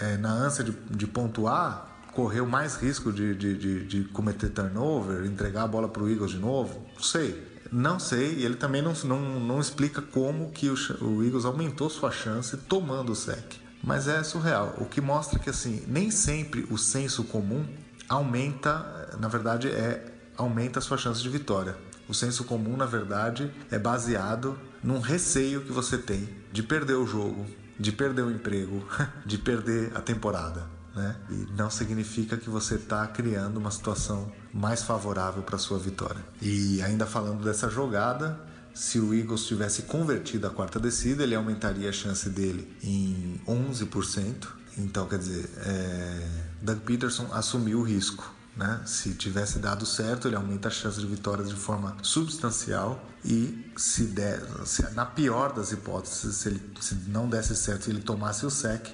é, 0.00 0.16
na 0.16 0.32
ânsia 0.32 0.64
de, 0.64 0.72
de 0.90 1.06
pontuar, 1.06 1.88
correu 2.12 2.46
mais 2.46 2.76
risco 2.76 3.12
de, 3.12 3.34
de, 3.34 3.56
de, 3.56 3.86
de 3.86 4.04
cometer 4.08 4.48
turnover, 4.48 5.24
entregar 5.24 5.62
a 5.62 5.68
bola 5.68 5.88
para 5.88 6.02
o 6.02 6.10
Eagles 6.10 6.32
de 6.32 6.38
novo, 6.38 6.84
não 6.94 7.02
sei. 7.02 7.54
Não 7.72 7.98
sei, 7.98 8.34
e 8.34 8.44
ele 8.44 8.54
também 8.54 8.82
não, 8.82 8.92
não, 9.04 9.40
não 9.40 9.58
explica 9.58 10.00
como 10.00 10.50
que 10.50 10.68
o, 10.68 10.74
o 11.00 11.24
Eagles 11.24 11.44
aumentou 11.44 11.90
sua 11.90 12.10
chance 12.10 12.56
tomando 12.56 13.10
o 13.12 13.16
sec. 13.16 13.56
Mas 13.82 14.06
é 14.06 14.22
surreal, 14.22 14.74
o 14.78 14.84
que 14.84 15.00
mostra 15.00 15.38
que 15.38 15.50
assim, 15.50 15.82
nem 15.88 16.10
sempre 16.10 16.66
o 16.70 16.78
senso 16.78 17.24
comum 17.24 17.66
aumenta, 18.08 19.16
na 19.18 19.28
verdade, 19.28 19.68
é 19.68 20.12
aumenta 20.36 20.78
a 20.78 20.82
sua 20.82 20.98
chance 20.98 21.22
de 21.22 21.28
vitória. 21.28 21.76
O 22.08 22.14
senso 22.14 22.44
comum, 22.44 22.76
na 22.76 22.86
verdade, 22.86 23.50
é 23.70 23.78
baseado 23.78 24.58
num 24.82 25.00
receio 25.00 25.62
que 25.62 25.72
você 25.72 25.96
tem 25.96 26.28
de 26.52 26.62
perder 26.62 26.94
o 26.94 27.06
jogo, 27.06 27.46
de 27.78 27.92
perder 27.92 28.22
o 28.22 28.30
emprego, 28.30 28.86
de 29.24 29.38
perder 29.38 29.92
a 29.94 30.00
temporada. 30.00 30.68
Né? 30.94 31.16
E 31.30 31.46
não 31.56 31.70
significa 31.70 32.36
que 32.36 32.48
você 32.48 32.76
está 32.76 33.06
criando 33.06 33.56
uma 33.56 33.70
situação 33.70 34.30
mais 34.52 34.82
favorável 34.82 35.42
para 35.42 35.58
sua 35.58 35.78
vitória. 35.78 36.22
E 36.40 36.80
ainda 36.82 37.06
falando 37.06 37.42
dessa 37.42 37.68
jogada, 37.68 38.38
se 38.74 39.00
o 39.00 39.14
Eagles 39.14 39.46
tivesse 39.46 39.82
convertido 39.82 40.46
a 40.46 40.50
quarta 40.50 40.78
descida, 40.78 41.22
ele 41.22 41.34
aumentaria 41.34 41.88
a 41.88 41.92
chance 41.92 42.28
dele 42.28 42.76
em 42.82 43.40
11%. 43.46 44.46
Então, 44.76 45.06
quer 45.06 45.18
dizer, 45.18 45.48
é... 45.58 46.28
Doug 46.62 46.80
Peterson 46.80 47.28
assumiu 47.32 47.80
o 47.80 47.82
risco. 47.82 48.34
Né? 48.56 48.80
Se 48.86 49.14
tivesse 49.14 49.58
dado 49.58 49.84
certo, 49.84 50.28
ele 50.28 50.36
aumenta 50.36 50.68
a 50.68 50.70
chance 50.70 51.00
de 51.00 51.06
vitórias 51.06 51.48
de 51.48 51.56
forma 51.56 51.96
substancial 52.02 53.04
e 53.24 53.72
se, 53.76 54.04
der, 54.04 54.40
se 54.64 54.88
na 54.94 55.04
pior 55.04 55.52
das 55.52 55.72
hipóteses, 55.72 56.36
se, 56.36 56.48
ele, 56.48 56.62
se 56.80 56.94
não 57.08 57.28
desse 57.28 57.56
certo 57.56 57.88
e 57.88 57.90
ele 57.90 58.00
tomasse 58.00 58.46
o 58.46 58.50
sec, 58.50 58.86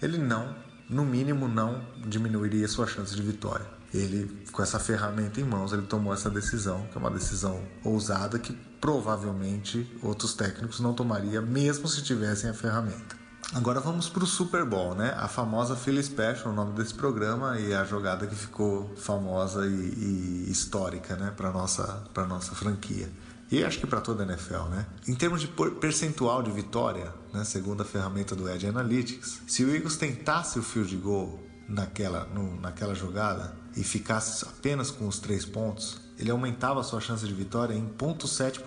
ele 0.00 0.18
não, 0.18 0.54
no 0.88 1.04
mínimo, 1.04 1.48
não 1.48 1.84
diminuiria 2.06 2.68
sua 2.68 2.86
chance 2.86 3.14
de 3.14 3.22
vitória. 3.22 3.66
Ele, 3.92 4.44
com 4.52 4.62
essa 4.62 4.78
ferramenta 4.78 5.40
em 5.40 5.44
mãos, 5.44 5.72
ele 5.72 5.82
tomou 5.82 6.14
essa 6.14 6.30
decisão, 6.30 6.86
que 6.92 6.96
é 6.96 7.00
uma 7.00 7.10
decisão 7.10 7.60
ousada 7.82 8.38
que 8.38 8.52
provavelmente 8.80 9.90
outros 10.00 10.34
técnicos 10.34 10.78
não 10.78 10.94
tomariam, 10.94 11.44
mesmo 11.44 11.88
se 11.88 12.02
tivessem 12.02 12.50
a 12.50 12.54
ferramenta. 12.54 13.17
Agora 13.54 13.80
vamos 13.80 14.10
para 14.10 14.22
o 14.22 14.26
Super 14.26 14.62
Bowl, 14.64 14.94
né? 14.94 15.14
A 15.16 15.26
famosa 15.26 15.74
Philly 15.74 16.02
Special, 16.02 16.52
o 16.52 16.54
nome 16.54 16.74
desse 16.74 16.92
programa 16.92 17.58
e 17.58 17.72
a 17.72 17.82
jogada 17.82 18.26
que 18.26 18.34
ficou 18.34 18.94
famosa 18.96 19.66
e, 19.66 19.70
e 19.70 20.50
histórica, 20.50 21.16
né? 21.16 21.32
Para 21.34 21.50
nossa 21.50 22.04
para 22.12 22.26
nossa 22.26 22.54
franquia. 22.54 23.10
E 23.50 23.64
acho 23.64 23.78
que 23.78 23.86
para 23.86 24.02
toda 24.02 24.22
a 24.22 24.26
NFL, 24.26 24.68
né? 24.68 24.86
Em 25.06 25.14
termos 25.14 25.40
de 25.40 25.48
percentual 25.80 26.42
de 26.42 26.50
vitória, 26.50 27.10
né? 27.32 27.42
Segundo 27.42 27.80
a 27.80 27.86
ferramenta 27.86 28.36
do 28.36 28.46
Edge 28.50 28.66
Analytics, 28.66 29.40
se 29.46 29.64
o 29.64 29.74
Eagles 29.74 29.96
tentasse 29.96 30.58
o 30.58 30.62
field 30.62 30.94
goal 30.96 31.42
naquela 31.66 32.24
no, 32.26 32.60
naquela 32.60 32.94
jogada 32.94 33.56
e 33.74 33.82
ficasse 33.82 34.44
apenas 34.44 34.90
com 34.90 35.08
os 35.08 35.18
três 35.18 35.46
pontos, 35.46 35.98
ele 36.18 36.30
aumentava 36.30 36.80
a 36.80 36.84
sua 36.84 37.00
chance 37.00 37.26
de 37.26 37.32
vitória 37.32 37.72
em 37.72 37.88
0,7%, 37.88 38.62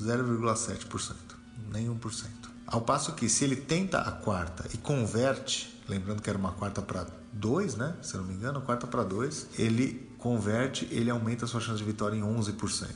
0,7%, 0.00 1.14
nem 1.72 1.88
1%. 1.88 2.39
Ao 2.70 2.80
passo 2.80 3.14
que 3.14 3.28
se 3.28 3.44
ele 3.44 3.56
tenta 3.56 3.98
a 3.98 4.12
quarta 4.12 4.64
e 4.72 4.78
converte, 4.78 5.82
lembrando 5.88 6.22
que 6.22 6.30
era 6.30 6.38
uma 6.38 6.52
quarta 6.52 6.80
para 6.80 7.04
dois, 7.32 7.74
né? 7.74 7.96
Se 8.00 8.16
não 8.16 8.22
me 8.22 8.32
engano, 8.32 8.60
quarta 8.60 8.86
para 8.86 9.02
dois, 9.02 9.48
ele 9.58 10.08
converte, 10.18 10.86
ele 10.92 11.10
aumenta 11.10 11.46
a 11.46 11.48
sua 11.48 11.60
chance 11.60 11.78
de 11.78 11.84
vitória 11.84 12.16
em 12.16 12.22
11%. 12.22 12.86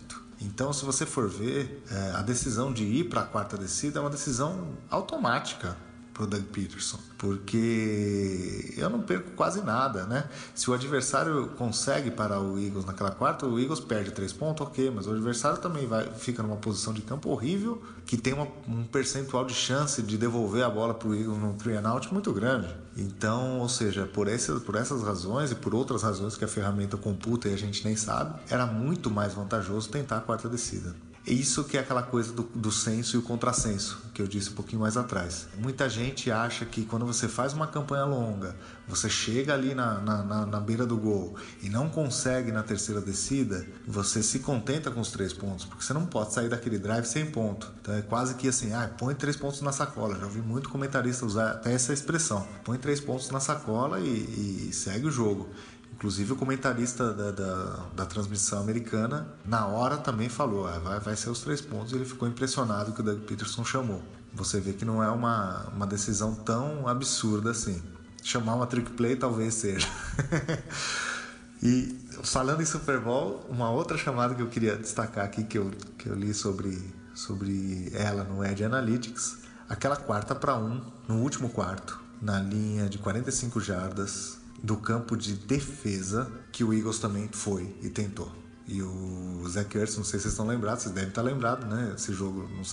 Então, 0.41 0.73
se 0.73 0.85
você 0.85 1.05
for 1.05 1.29
ver, 1.29 1.83
é, 1.91 2.11
a 2.13 2.23
decisão 2.23 2.73
de 2.73 2.85
ir 2.85 3.09
para 3.09 3.23
a 3.23 3.25
quarta 3.25 3.57
descida 3.57 3.99
é 3.99 4.01
uma 4.01 4.11
decisão 4.11 4.77
automática 4.91 5.77
pro 6.15 6.29
Doug 6.29 6.45
Peterson, 6.45 6.99
porque 7.19 8.73
eu 8.77 8.89
não 8.89 9.03
perco 9.03 9.33
quase 9.33 9.61
nada, 9.63 10.07
né? 10.07 10.25
Se 10.55 10.71
o 10.71 10.73
adversário 10.73 11.49
consegue 11.59 12.11
parar 12.11 12.41
o 12.41 12.59
Eagles 12.59 12.85
naquela 12.85 13.11
quarta, 13.11 13.45
o 13.47 13.59
Eagles 13.59 13.81
perde 13.81 14.13
três 14.13 14.33
pontos, 14.33 14.65
ok, 14.65 14.91
mas 14.95 15.09
o 15.09 15.11
adversário 15.11 15.59
também 15.59 15.87
vai, 15.87 16.09
fica 16.13 16.43
numa 16.43 16.57
posição 16.57 16.95
de 16.95 17.03
campo 17.03 17.29
horrível, 17.31 17.83
que 18.07 18.17
tem 18.17 18.33
uma, 18.33 18.47
um 18.69 18.85
percentual 18.85 19.45
de 19.45 19.55
chance 19.55 20.01
de 20.03 20.17
devolver 20.17 20.63
a 20.63 20.71
bola 20.71 20.95
pro 20.95 21.15
Eagles 21.15 21.39
no 21.39 21.55
three 21.55 21.77
and 21.77 21.89
out 21.89 22.13
muito 22.13 22.33
grande. 22.33 22.69
Então, 22.97 23.59
ou 23.59 23.69
seja, 23.69 24.07
por, 24.07 24.29
esse, 24.29 24.53
por 24.61 24.77
essas 24.77 25.03
razões 25.03 25.51
e 25.51 25.57
por 25.57 25.75
outras 25.75 26.03
razões 26.03 26.37
que 26.37 26.45
a 26.45 26.49
ferramenta 26.49 26.97
computa 26.97 27.49
e 27.49 27.55
a 27.55 27.59
gente 27.59 27.85
nem 27.85 27.97
sabe, 27.97 28.39
era 28.49 28.67
muito 28.67 29.11
mais 29.11 29.35
vantajoso 29.35 29.89
tentar 29.89 30.19
a 30.19 30.21
quarta 30.21 30.49
descida. 30.49 30.95
Isso 31.27 31.65
que 31.65 31.79
é 31.79 31.81
aquela 31.81 32.03
coisa 32.03 32.33
do, 32.35 32.43
do 32.43 32.71
senso 32.71 33.17
e 33.17 33.19
o 33.19 33.23
contrassenso, 33.23 33.99
que 34.13 34.21
eu 34.21 34.27
disse 34.27 34.51
um 34.51 34.53
pouquinho 34.53 34.83
mais 34.83 34.95
atrás. 34.95 35.47
Muita 35.57 35.89
gente 35.89 36.31
acha 36.31 36.67
que 36.67 36.85
quando 36.85 37.07
você 37.07 37.27
faz 37.29 37.55
uma 37.55 37.67
campanha 37.67 38.05
longa, 38.05 38.55
você 38.87 39.09
chega 39.09 39.55
ali 39.55 39.75
na, 39.75 40.01
na, 40.01 40.23
na, 40.23 40.47
na 40.47 40.61
beira 40.61 40.85
do 40.85 40.99
gol 40.99 41.35
e 41.63 41.71
não 41.71 41.89
consegue 41.89 42.53
na 42.53 42.63
terceira 42.63 43.01
descida, 43.01 43.67
você 43.87 44.23
se 44.23 44.41
contenta 44.41 44.91
com 44.91 45.01
os 45.01 45.11
três 45.11 45.33
pontos, 45.33 45.65
porque 45.65 45.83
você 45.83 45.95
não 45.95 46.05
pode 46.05 46.35
sair 46.35 46.51
daquele 46.51 46.79
drive 46.79 47.07
sem 47.07 47.25
ponto. 47.25 47.73
Então 47.81 47.95
é 47.95 48.03
quase 48.03 48.35
que 48.35 48.47
assim, 48.47 48.75
ah, 48.75 48.91
põe 48.99 49.15
três 49.15 49.35
pontos 49.35 49.63
na 49.63 49.73
sacola. 49.73 50.19
Já 50.19 50.27
ouvi 50.27 50.43
muito 50.43 50.69
comentarista 50.69 51.25
usar 51.25 51.53
até 51.53 51.73
essa 51.73 51.95
expressão: 51.95 52.47
põe 52.63 52.77
três 52.77 53.01
pontos 53.01 53.31
na 53.31 53.41
sacola 53.41 53.99
e, 53.99 54.69
e 54.69 54.73
segue 54.75 55.07
o 55.07 55.11
jogo. 55.11 55.49
Inclusive 55.95 56.33
o 56.33 56.37
comentarista 56.37 57.13
da, 57.13 57.31
da, 57.31 57.87
da, 57.95 58.05
transmissão 58.05 58.61
americana, 58.61 59.29
na 59.45 59.67
hora 59.67 59.97
também 59.97 60.29
falou, 60.29 60.67
ah, 60.67 60.79
vai, 60.81 60.99
vai 60.99 61.17
ser 61.17 61.31
os 61.31 61.41
três 61.41 61.61
pontos, 61.61 61.93
e 61.93 61.95
ele 61.95 62.05
ficou 62.05 62.27
impressionado 62.27 62.93
que 62.93 63.01
o 63.01 63.05
Doug 63.05 63.21
Peterson 63.21 63.65
chamou. 63.65 64.03
Você 64.33 64.59
vê 64.59 64.73
que 64.73 64.85
não 64.85 65.03
é 65.03 65.09
uma, 65.09 65.69
uma 65.69 65.87
decisão 65.87 66.35
tão 66.35 66.89
absurda 66.89 67.53
assim. 67.53 67.81
Chamar 68.25 68.57
uma 68.57 68.67
trick 68.67 68.91
play 68.91 69.15
talvez 69.15 69.55
seja. 69.55 69.87
e 71.63 71.97
falando 72.25 72.61
em 72.61 72.67
Super 72.67 72.99
Bowl, 72.99 73.47
uma 73.49 73.71
outra 73.71 73.97
chamada 73.97 74.35
que 74.35 74.43
eu 74.43 74.49
queria 74.49 74.77
destacar 74.77 75.25
aqui, 75.25 75.45
que 75.45 75.59
eu, 75.59 75.71
que 75.97 76.09
eu 76.09 76.17
li 76.17 76.35
sobre, 76.35 76.93
sobre 77.15 77.93
ela 77.95 78.25
no 78.25 78.45
Edge 78.45 78.65
Analytics, 78.65 79.39
aquela 79.69 79.97
quarta 79.97 80.35
para 80.35 80.57
um 80.57 80.83
no 81.07 81.19
último 81.19 81.49
quarto, 81.51 82.01
na 82.21 82.41
linha 82.41 82.89
de 82.89 82.99
45 82.99 83.61
jardas 83.61 84.43
do 84.65 84.79
campo 84.79 85.15
de 85.15 85.35
defesa 85.35 86.33
que 86.51 86.65
o 86.65 86.73
Eagles 86.73 86.99
também 86.99 87.29
foi 87.31 87.77
e 87.83 87.91
tentou. 87.91 88.33
E 88.67 88.81
o 88.81 89.45
Zach 89.47 89.77
Ertz, 89.77 89.99
não 89.99 90.05
sei 90.05 90.19
se 90.19 90.23
vocês 90.23 90.33
estão 90.33 90.47
lembrados, 90.47 90.85
vocês 90.85 90.95
devem 90.95 91.11
estar 91.11 91.21
lembrados, 91.21 91.69
né? 91.69 91.93
Esse 91.95 92.15
jogo, 92.15 92.49
não 92.49 92.65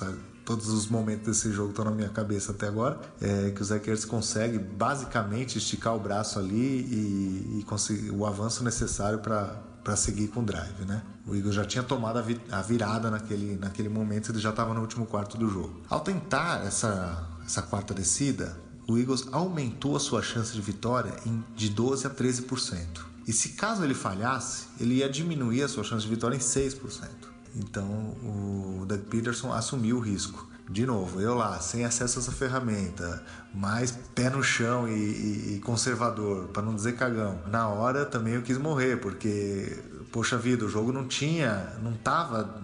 todos 0.45 0.69
os 0.69 0.87
momentos 0.87 1.27
desse 1.27 1.51
jogo 1.51 1.71
estão 1.71 1.83
na 1.83 1.91
minha 1.91 2.07
cabeça 2.07 2.53
até 2.53 2.65
agora. 2.65 2.97
É 3.19 3.51
que 3.51 3.61
o 3.61 3.65
Zach 3.65 3.89
Ertz 3.89 4.05
consegue 4.05 4.57
basicamente 4.57 5.57
esticar 5.57 5.93
o 5.93 5.99
braço 5.99 6.39
ali 6.39 6.55
e, 6.55 7.59
e 7.59 7.63
conseguir 7.63 8.09
o 8.11 8.25
avanço 8.25 8.63
necessário 8.63 9.19
para 9.19 9.69
para 9.83 9.95
seguir 9.95 10.27
com 10.27 10.41
o 10.41 10.43
drive, 10.43 10.85
né? 10.85 11.01
O 11.25 11.35
Eagles 11.35 11.55
já 11.55 11.65
tinha 11.65 11.83
tomado 11.83 12.19
a, 12.19 12.21
vi 12.21 12.39
a 12.51 12.61
virada 12.61 13.09
naquele, 13.09 13.57
naquele 13.57 13.89
momento, 13.89 14.31
ele 14.31 14.37
já 14.37 14.51
estava 14.51 14.75
no 14.75 14.81
último 14.81 15.07
quarto 15.07 15.39
do 15.39 15.49
jogo. 15.49 15.81
Ao 15.89 16.01
tentar 16.01 16.63
essa, 16.67 17.27
essa 17.43 17.63
quarta 17.63 17.91
descida, 17.91 18.55
o 18.91 18.97
Eagles 18.97 19.27
aumentou 19.31 19.95
a 19.95 19.99
sua 19.99 20.21
chance 20.21 20.53
de 20.53 20.61
vitória 20.61 21.13
em, 21.25 21.43
de 21.55 21.69
12 21.69 22.05
a 22.05 22.09
13%. 22.09 22.85
E 23.25 23.31
se 23.31 23.49
caso 23.49 23.83
ele 23.83 23.93
falhasse, 23.93 24.65
ele 24.79 24.95
ia 24.95 25.09
diminuir 25.09 25.63
a 25.63 25.67
sua 25.67 25.83
chance 25.83 26.03
de 26.03 26.09
vitória 26.09 26.35
em 26.35 26.39
6%. 26.39 27.07
Então 27.55 27.85
o 27.85 28.85
Doug 28.85 29.01
Peterson 29.01 29.53
assumiu 29.53 29.97
o 29.97 29.99
risco. 29.99 30.49
De 30.69 30.85
novo, 30.85 31.19
eu 31.19 31.35
lá, 31.35 31.59
sem 31.59 31.83
acesso 31.83 32.19
a 32.19 32.21
essa 32.21 32.31
ferramenta, 32.31 33.23
mais 33.53 33.91
pé 33.91 34.29
no 34.29 34.41
chão 34.41 34.87
e, 34.87 34.91
e, 34.91 35.55
e 35.55 35.59
conservador, 35.59 36.47
para 36.47 36.61
não 36.61 36.75
dizer 36.75 36.95
cagão. 36.95 37.39
Na 37.47 37.67
hora 37.67 38.05
também 38.05 38.35
eu 38.35 38.41
quis 38.41 38.57
morrer, 38.57 38.97
porque, 38.97 39.83
poxa 40.13 40.37
vida, 40.37 40.63
o 40.63 40.69
jogo 40.69 40.93
não 40.93 41.05
tinha, 41.05 41.73
não 41.83 41.93
tava, 41.93 42.61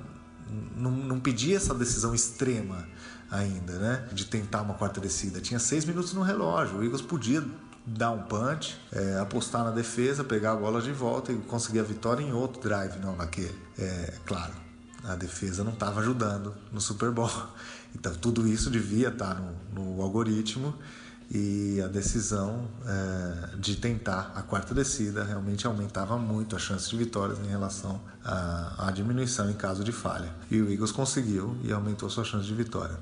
não, 0.77 0.91
não 0.91 1.19
pedia 1.19 1.57
essa 1.57 1.73
decisão 1.73 2.15
extrema 2.15 2.87
ainda, 3.31 3.73
né? 3.79 4.07
De 4.11 4.25
tentar 4.25 4.61
uma 4.61 4.73
quarta 4.73 4.99
descida. 4.99 5.39
Tinha 5.41 5.59
seis 5.59 5.85
minutos 5.85 6.13
no 6.13 6.21
relógio. 6.21 6.77
O 6.77 6.83
Eagles 6.83 7.01
podia 7.01 7.43
dar 7.85 8.11
um 8.11 8.23
punch, 8.23 8.77
é, 8.91 9.17
apostar 9.19 9.63
na 9.63 9.71
defesa, 9.71 10.23
pegar 10.23 10.51
a 10.51 10.55
bola 10.55 10.81
de 10.81 10.91
volta 10.91 11.31
e 11.31 11.37
conseguir 11.37 11.79
a 11.79 11.83
vitória 11.83 12.21
em 12.21 12.33
outro 12.33 12.61
drive, 12.61 12.99
não 12.99 13.15
naquele. 13.15 13.57
É 13.79 14.13
claro, 14.25 14.53
a 15.05 15.15
defesa 15.15 15.63
não 15.63 15.71
estava 15.71 16.01
ajudando 16.01 16.53
no 16.71 16.81
Super 16.81 17.11
Bowl. 17.11 17.31
Então 17.95 18.13
tudo 18.13 18.45
isso 18.47 18.69
devia 18.69 19.07
estar 19.07 19.33
tá 19.33 19.41
no, 19.73 19.95
no 19.95 20.01
algoritmo 20.03 20.75
e 21.29 21.81
a 21.81 21.87
decisão 21.87 22.67
é, 22.85 23.57
de 23.57 23.75
tentar 23.75 24.31
a 24.33 24.41
quarta 24.41 24.73
descida 24.73 25.23
realmente 25.23 25.67
aumentava 25.67 26.17
muito 26.17 26.55
a 26.55 26.59
chance 26.59 26.89
de 26.89 26.95
vitórias 26.95 27.37
em 27.39 27.47
relação 27.47 27.99
à, 28.23 28.89
diminuição 28.93 29.49
em 29.49 29.53
caso 29.53 29.83
de 29.83 29.91
falha. 29.91 30.33
E 30.49 30.61
o 30.61 30.71
Eagles 30.71 30.91
conseguiu 30.91 31.57
e 31.63 31.71
aumentou 31.71 32.09
sua 32.09 32.23
chance 32.23 32.45
de 32.45 32.53
vitória. 32.53 32.97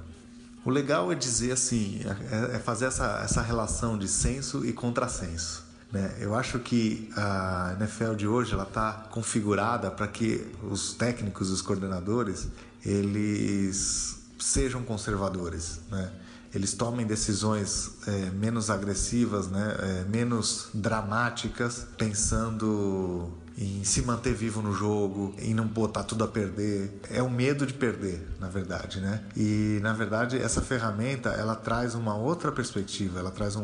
O 0.64 0.72
legal 0.72 1.12
é 1.12 1.16
dizer 1.16 1.52
assim, 1.52 2.02
é, 2.32 2.56
é 2.56 2.60
fazer 2.60 2.86
essa, 2.86 3.22
essa 3.24 3.42
relação 3.42 3.98
de 3.98 4.08
senso 4.08 4.66
e 4.66 4.74
contrassenso. 4.74 5.64
Né? 5.92 6.16
Eu 6.20 6.34
acho 6.34 6.58
que 6.60 7.10
a 7.16 7.76
NFL 7.80 8.16
de 8.16 8.28
hoje 8.28 8.54
ela 8.54 8.64
está 8.64 8.92
configurada 9.12 9.92
para 9.92 10.08
que 10.08 10.52
os 10.64 10.94
técnicos, 10.94 11.52
os 11.52 11.62
coordenadores, 11.62 12.48
eles 12.84 14.18
sejam 14.40 14.84
conservadores, 14.84 15.80
né? 15.90 16.12
Eles 16.56 16.74
tomem 16.74 17.06
decisões 17.06 17.92
é, 18.08 18.32
menos 18.32 18.70
agressivas, 18.70 19.48
né? 19.48 19.76
É, 19.78 20.06
menos 20.10 20.70
dramáticas, 20.74 21.86
pensando 21.98 23.30
em 23.58 23.84
se 23.84 24.02
manter 24.02 24.34
vivo 24.34 24.62
no 24.62 24.74
jogo, 24.74 25.34
em 25.38 25.54
não 25.54 25.68
botar 25.68 26.04
tudo 26.04 26.24
a 26.24 26.28
perder. 26.28 27.00
É 27.10 27.22
o 27.22 27.30
medo 27.30 27.66
de 27.66 27.74
perder, 27.74 28.26
na 28.40 28.48
verdade, 28.48 29.00
né? 29.00 29.22
E 29.36 29.80
na 29.82 29.94
verdade 29.94 30.38
essa 30.38 30.62
ferramenta 30.62 31.30
ela 31.30 31.56
traz 31.56 31.94
uma 31.94 32.16
outra 32.16 32.52
perspectiva, 32.52 33.20
ela 33.20 33.32
traz 33.32 33.56
um, 33.56 33.64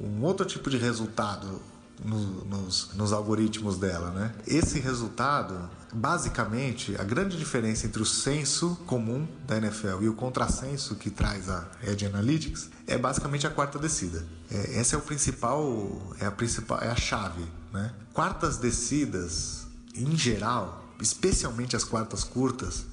um 0.00 0.22
outro 0.22 0.46
tipo 0.46 0.70
de 0.70 0.78
resultado 0.78 1.60
no, 2.04 2.44
nos, 2.44 2.90
nos, 2.94 3.12
algoritmos 3.12 3.78
dela, 3.78 4.10
né? 4.10 4.34
Esse 4.46 4.78
resultado, 4.80 5.70
basicamente, 5.92 6.96
a 6.98 7.04
grande 7.04 7.36
diferença 7.36 7.86
entre 7.86 8.02
o 8.02 8.06
senso 8.06 8.76
comum 8.86 9.26
da 9.46 9.56
NFL 9.56 10.02
e 10.02 10.08
o 10.08 10.14
contrassenso 10.14 10.96
que 10.96 11.10
traz 11.10 11.48
a 11.48 11.66
Edge 11.82 12.06
Analytics 12.06 12.70
é 12.86 12.98
basicamente 12.98 13.46
a 13.46 13.50
quarta 13.50 13.78
descida. 13.78 14.26
É, 14.50 14.78
essa 14.78 14.96
é 14.96 14.98
o 14.98 15.02
principal, 15.02 16.14
é 16.20 16.26
a 16.26 16.30
principal, 16.30 16.78
é 16.80 16.88
a 16.88 16.96
chave 16.96 17.42
né? 17.72 17.90
Quartas 18.12 18.58
descidas, 18.58 19.66
em 19.94 20.14
geral, 20.16 20.84
especialmente 21.00 21.74
as 21.74 21.84
quartas 21.84 22.22
curtas, 22.22 22.84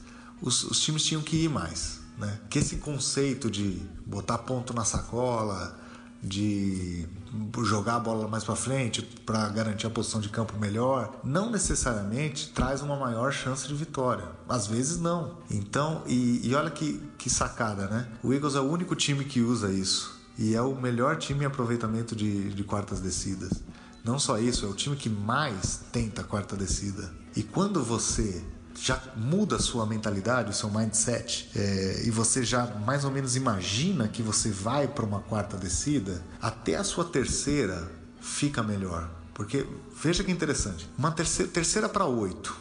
os, 0.42 0.64
os 0.64 0.80
times 0.80 1.04
tinham 1.04 1.22
que 1.22 1.44
ir 1.44 1.50
mais. 1.50 2.00
Né? 2.18 2.40
Que 2.50 2.60
esse 2.60 2.78
conceito 2.78 3.52
de 3.52 3.82
botar 4.06 4.40
ponto 4.40 4.74
na 4.74 4.86
sacola, 4.86 5.78
de 6.24 7.08
jogar 7.64 7.96
a 7.96 8.00
bola 8.00 8.28
mais 8.28 8.44
para 8.44 8.56
frente 8.56 9.02
para 9.02 9.48
garantir 9.50 9.88
a 9.88 9.90
posição 9.90 10.20
de 10.20 10.30
campo 10.30 10.58
melhor, 10.60 11.20
não 11.24 11.52
necessariamente 11.52 12.50
traz 12.50 12.82
uma 12.82 12.96
maior 12.96 13.32
chance 13.32 13.68
de 13.68 13.74
vitória. 13.74 14.26
Às 14.48 14.68
vezes 14.68 15.00
não. 15.00 15.38
Então, 15.50 16.04
e, 16.08 16.42
e 16.48 16.56
olha 16.56 16.70
que, 16.70 17.02
que 17.18 17.30
sacada, 17.30 17.88
né? 17.88 18.08
O 18.24 18.34
Eagles 18.34 18.56
é 18.56 18.60
o 18.60 18.70
único 18.70 18.96
time 18.96 19.24
que 19.26 19.42
usa 19.42 19.72
isso. 19.72 20.20
E 20.38 20.56
é 20.56 20.62
o 20.62 20.74
melhor 20.74 21.18
time 21.18 21.44
em 21.44 21.48
aproveitamento 21.48 22.16
de, 22.16 22.54
de 22.54 22.64
quartas 22.64 23.02
descidas. 23.02 23.62
Não 24.04 24.18
só 24.18 24.40
isso, 24.40 24.66
é 24.66 24.70
o 24.70 24.74
time 24.74 24.96
que 24.96 25.10
mais 25.10 25.82
tenta 25.92 26.24
quarta 26.24 26.56
descida. 26.56 27.12
E 27.36 27.44
quando 27.44 27.84
você 27.84 28.44
já 28.82 29.02
muda 29.16 29.58
a 29.58 29.60
sua 29.60 29.86
mentalidade, 29.86 30.52
o 30.52 30.54
seu 30.54 30.70
mindset, 30.70 31.50
é, 31.56 32.04
e 32.06 32.12
você 32.12 32.44
já 32.44 32.66
mais 32.86 33.04
ou 33.04 33.12
menos 33.12 33.36
imagina 33.36 34.08
que 34.08 34.22
você 34.22 34.50
vai 34.50 34.88
para 34.88 35.06
uma 35.06 35.20
quarta 35.20 35.58
descida, 35.58 36.24
até 36.42 36.76
a 36.76 36.84
sua 36.84 37.04
terceira 37.06 37.92
fica 38.22 38.64
melhor. 38.64 39.10
Porque 39.34 39.66
veja 40.02 40.24
que 40.24 40.32
interessante, 40.32 40.90
uma 40.98 41.12
terceira, 41.12 41.52
terceira 41.52 41.90
para 41.90 42.06
oito, 42.06 42.56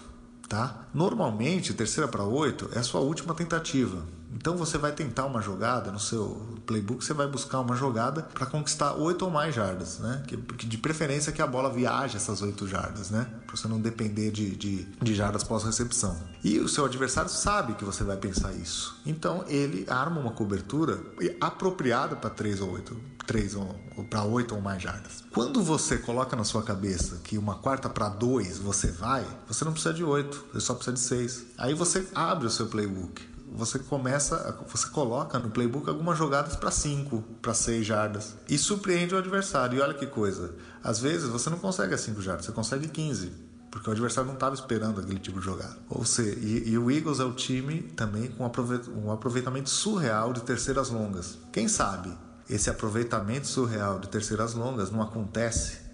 tá? 0.48 0.87
Normalmente, 0.98 1.72
terceira 1.74 2.08
para 2.08 2.24
oito 2.24 2.68
é 2.72 2.80
a 2.80 2.82
sua 2.82 3.00
última 3.00 3.32
tentativa. 3.32 4.04
Então 4.34 4.56
você 4.56 4.76
vai 4.76 4.90
tentar 4.90 5.26
uma 5.26 5.40
jogada 5.40 5.92
no 5.92 5.98
seu 6.00 6.58
playbook, 6.66 7.04
você 7.04 7.14
vai 7.14 7.28
buscar 7.28 7.60
uma 7.60 7.76
jogada 7.76 8.22
para 8.22 8.46
conquistar 8.46 8.94
oito 8.94 9.24
ou 9.24 9.30
mais 9.30 9.54
jardas, 9.54 10.00
né? 10.00 10.22
Que, 10.26 10.36
de 10.36 10.76
preferência 10.76 11.32
que 11.32 11.40
a 11.40 11.46
bola 11.46 11.72
viaje 11.72 12.16
essas 12.16 12.42
oito 12.42 12.66
jardas, 12.66 13.10
né? 13.10 13.28
Para 13.46 13.56
você 13.56 13.68
não 13.68 13.80
depender 13.80 14.32
de, 14.32 14.56
de, 14.56 14.84
de 15.00 15.14
jardas 15.14 15.44
pós-recepção. 15.44 16.16
E 16.42 16.58
o 16.58 16.68
seu 16.68 16.84
adversário 16.84 17.30
sabe 17.30 17.74
que 17.74 17.84
você 17.84 18.02
vai 18.02 18.16
pensar 18.16 18.52
isso. 18.52 19.00
Então 19.06 19.44
ele 19.46 19.86
arma 19.88 20.20
uma 20.20 20.32
cobertura 20.32 21.00
apropriada 21.40 22.16
para 22.16 22.30
três 22.30 22.60
ou 22.60 22.72
oito, 22.72 22.96
três 23.26 23.54
ou, 23.54 23.74
ou 23.96 24.04
para 24.04 24.24
oito 24.24 24.54
ou 24.54 24.60
mais 24.60 24.82
jardas. 24.82 25.24
Quando 25.32 25.62
você 25.62 25.98
coloca 25.98 26.34
na 26.34 26.44
sua 26.44 26.62
cabeça 26.62 27.20
que 27.24 27.36
uma 27.36 27.56
quarta 27.56 27.88
para 27.88 28.08
dois 28.08 28.58
você 28.58 28.90
vai, 28.90 29.26
você 29.46 29.64
não 29.64 29.72
precisa 29.72 29.94
de 29.94 30.04
oito, 30.04 30.44
você 30.52 30.60
só 30.60 30.74
precisa 30.74 30.87
de 30.92 31.00
seis. 31.00 31.46
Aí 31.56 31.74
você 31.74 32.06
abre 32.14 32.46
o 32.46 32.50
seu 32.50 32.66
playbook 32.66 33.38
você 33.52 33.78
começa, 33.78 34.56
você 34.68 34.88
coloca 34.88 35.38
no 35.38 35.50
playbook 35.50 35.88
algumas 35.88 36.18
jogadas 36.18 36.56
para 36.56 36.70
5, 36.70 37.22
para 37.40 37.54
6 37.54 37.86
jardas 37.86 38.34
e 38.48 38.58
surpreende 38.58 39.14
o 39.14 39.18
adversário. 39.18 39.78
E 39.78 39.80
olha 39.80 39.94
que 39.94 40.06
coisa, 40.06 40.54
às 40.82 41.00
vezes 41.00 41.28
você 41.28 41.48
não 41.50 41.58
consegue 41.58 41.94
as 41.94 42.00
5 42.02 42.20
jardas, 42.20 42.46
você 42.46 42.52
consegue 42.52 42.88
15, 42.88 43.32
porque 43.70 43.88
o 43.88 43.92
adversário 43.92 44.28
não 44.28 44.34
estava 44.34 44.54
esperando 44.54 45.00
aquele 45.00 45.18
tipo 45.18 45.38
de 45.38 45.44
jogada. 45.44 45.76
Ou 45.88 46.04
seja, 46.04 46.38
e, 46.38 46.70
e, 46.70 46.78
o 46.78 46.90
Eagles 46.90 47.20
é 47.20 47.24
o 47.24 47.32
time 47.32 47.82
também 47.82 48.28
com 48.28 48.44
um 48.44 49.10
aproveitamento 49.10 49.70
surreal 49.70 50.32
de 50.32 50.42
terceiras 50.42 50.90
longas. 50.90 51.38
Quem 51.52 51.68
sabe 51.68 52.12
esse 52.48 52.70
aproveitamento 52.70 53.46
surreal 53.46 53.98
de 53.98 54.08
terceiras 54.08 54.54
longas 54.54 54.90
não 54.90 55.02
acontece 55.02 55.87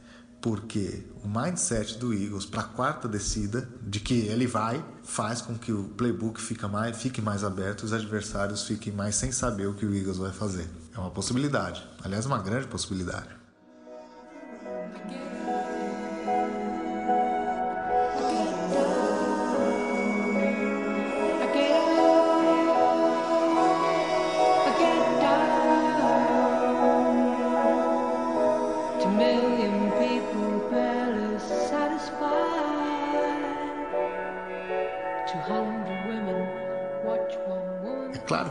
porque 0.45 1.03
o 1.25 1.27
mindset 1.27 1.97
do 1.97 2.13
Eagles 2.13 2.45
para 2.45 2.61
a 2.61 2.65
quarta 2.65 3.09
descida, 3.09 3.67
de 3.81 3.99
que 3.99 4.13
ele 4.27 4.47
vai, 4.47 4.85
faz 5.03 5.41
com 5.41 5.55
que 5.57 5.73
o 5.73 5.85
playbook 5.85 6.39
fique 6.39 6.67
mais, 6.67 6.99
fique 6.99 7.23
mais 7.23 7.43
aberto 7.43 7.81
e 7.81 7.85
os 7.87 7.95
adversários 7.95 8.67
fiquem 8.67 8.93
mais 8.93 9.15
sem 9.15 9.33
saber 9.33 9.67
o 9.67 9.73
que 9.73 9.87
o 9.87 9.95
Eagles 9.95 10.19
vai 10.19 10.33
fazer. 10.33 10.69
É 10.95 10.99
uma 10.99 11.11
possibilidade, 11.11 11.83
aliás, 12.05 12.27
uma 12.27 12.37
grande 12.43 12.67
possibilidade. 12.67 13.44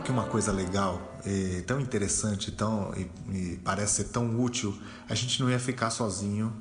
Que 0.04 0.10
uma 0.10 0.24
coisa 0.24 0.52
legal, 0.52 1.00
e 1.24 1.62
tão 1.62 1.80
interessante, 1.80 2.52
tão 2.52 2.92
e 3.32 3.56
parece 3.64 3.94
ser 3.94 4.04
tão 4.04 4.38
útil, 4.38 4.76
a 5.08 5.14
gente 5.14 5.42
não 5.42 5.50
ia 5.50 5.58
ficar 5.58 5.88
sozinho 5.88 6.52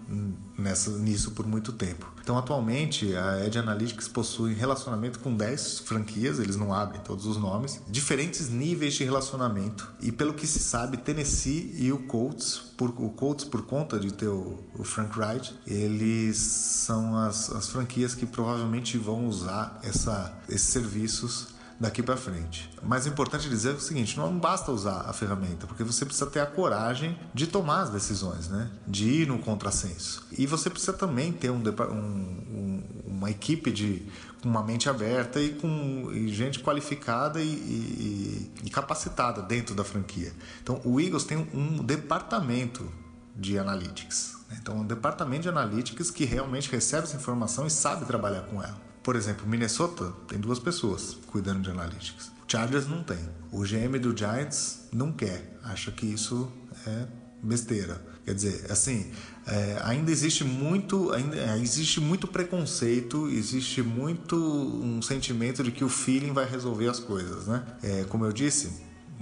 nessa 0.57 0.91
nisso 0.91 1.31
por 1.31 1.45
muito 1.45 1.73
tempo. 1.73 2.11
Então, 2.21 2.37
atualmente, 2.37 3.13
a 3.17 3.45
Edge 3.45 3.59
Analytics 3.59 4.07
possui 4.07 4.53
relacionamento 4.53 5.19
com 5.19 5.35
10 5.35 5.79
franquias, 5.79 6.39
eles 6.39 6.55
não 6.55 6.73
abrem 6.73 7.01
todos 7.01 7.25
os 7.25 7.35
nomes, 7.35 7.81
diferentes 7.89 8.49
níveis 8.49 8.93
de 8.93 9.03
relacionamento. 9.03 9.91
E 9.99 10.09
pelo 10.09 10.33
que 10.33 10.47
se 10.47 10.59
sabe, 10.59 10.95
Tennessee 10.95 11.75
e 11.77 11.91
o 11.91 11.99
Colts, 11.99 12.61
por, 12.77 12.91
o 12.91 13.09
Colts 13.09 13.43
por 13.43 13.65
conta 13.65 13.99
de 13.99 14.13
ter 14.13 14.29
o, 14.29 14.63
o 14.73 14.85
Frank 14.85 15.19
Wright, 15.19 15.53
eles 15.67 16.37
são 16.37 17.17
as, 17.17 17.51
as 17.51 17.67
franquias 17.67 18.15
que 18.15 18.25
provavelmente 18.25 18.97
vão 18.97 19.27
usar 19.27 19.81
essa, 19.83 20.33
esses 20.47 20.69
serviços 20.69 21.52
daqui 21.79 22.01
para 22.01 22.15
frente. 22.15 22.69
Mas 22.81 23.05
é 23.05 23.09
importante 23.09 23.49
dizer 23.49 23.75
o 23.75 23.79
seguinte: 23.79 24.17
não 24.17 24.37
basta 24.37 24.71
usar 24.71 25.01
a 25.01 25.13
ferramenta, 25.13 25.67
porque 25.67 25.83
você 25.83 26.05
precisa 26.05 26.25
ter 26.27 26.39
a 26.39 26.45
coragem 26.45 27.17
de 27.33 27.47
tomar 27.47 27.81
as 27.81 27.89
decisões, 27.89 28.47
né? 28.47 28.69
de 28.87 29.07
ir 29.09 29.27
no 29.27 29.39
contrassenso. 29.39 30.27
E 30.37 30.45
você 30.45 30.69
precisa 30.69 30.93
também 30.93 31.31
ter 31.31 31.49
um, 31.49 31.61
um, 31.61 32.83
uma 33.05 33.29
equipe 33.29 33.71
de 33.71 34.05
com 34.41 34.49
uma 34.49 34.61
mente 34.61 34.89
aberta 34.89 35.39
e 35.39 35.53
com 35.53 36.11
e 36.11 36.27
gente 36.27 36.59
qualificada 36.59 37.41
e, 37.41 37.47
e, 37.47 38.51
e, 38.65 38.69
capacitada 38.69 39.41
dentro 39.41 39.73
da 39.73 39.85
franquia. 39.85 40.33
Então, 40.61 40.81
o 40.83 40.99
Eagles 40.99 41.23
tem 41.23 41.37
um 41.53 41.81
departamento 41.81 42.91
de 43.33 43.57
analytics. 43.57 44.37
Né? 44.49 44.57
Então, 44.61 44.79
um 44.79 44.85
departamento 44.85 45.43
de 45.43 45.49
analytics 45.49 46.11
que 46.11 46.25
realmente 46.25 46.69
recebe 46.69 47.03
essa 47.03 47.15
informação 47.15 47.65
e 47.65 47.69
sabe 47.69 48.05
trabalhar 48.05 48.41
com 48.41 48.61
ela. 48.61 48.92
Por 49.03 49.15
exemplo, 49.15 49.45
Minnesota 49.45 50.13
tem 50.27 50.39
duas 50.39 50.59
pessoas 50.59 51.17
cuidando 51.27 51.61
de 51.61 51.69
analytics. 51.69 52.27
O 52.27 52.49
Chargers 52.49 52.87
não 52.87 53.03
tem. 53.03 53.19
O 53.51 53.63
GM 53.63 53.99
do 53.99 54.15
Giants 54.15 54.87
não 54.93 55.11
quer. 55.11 55.59
Acha 55.63 55.91
que 55.91 56.05
isso 56.05 56.51
é 56.87 57.07
besteira. 57.43 58.01
Quer 58.23 58.33
dizer, 58.33 58.71
assim, 58.71 59.11
é, 59.45 59.81
ainda 59.83 60.09
existe 60.09 60.45
muito, 60.45 61.11
ainda 61.11 61.35
é, 61.35 61.59
existe 61.59 61.99
muito 61.99 62.25
preconceito, 62.25 63.27
existe 63.27 63.83
muito 63.83 64.37
um 64.37 65.01
sentimento 65.01 65.61
de 65.61 65.71
que 65.71 65.83
o 65.83 65.89
feeling 65.89 66.31
vai 66.31 66.49
resolver 66.49 66.87
as 66.87 66.99
coisas, 66.99 67.47
né? 67.47 67.61
É, 67.83 68.05
como 68.05 68.23
eu 68.23 68.31
disse, 68.31 68.71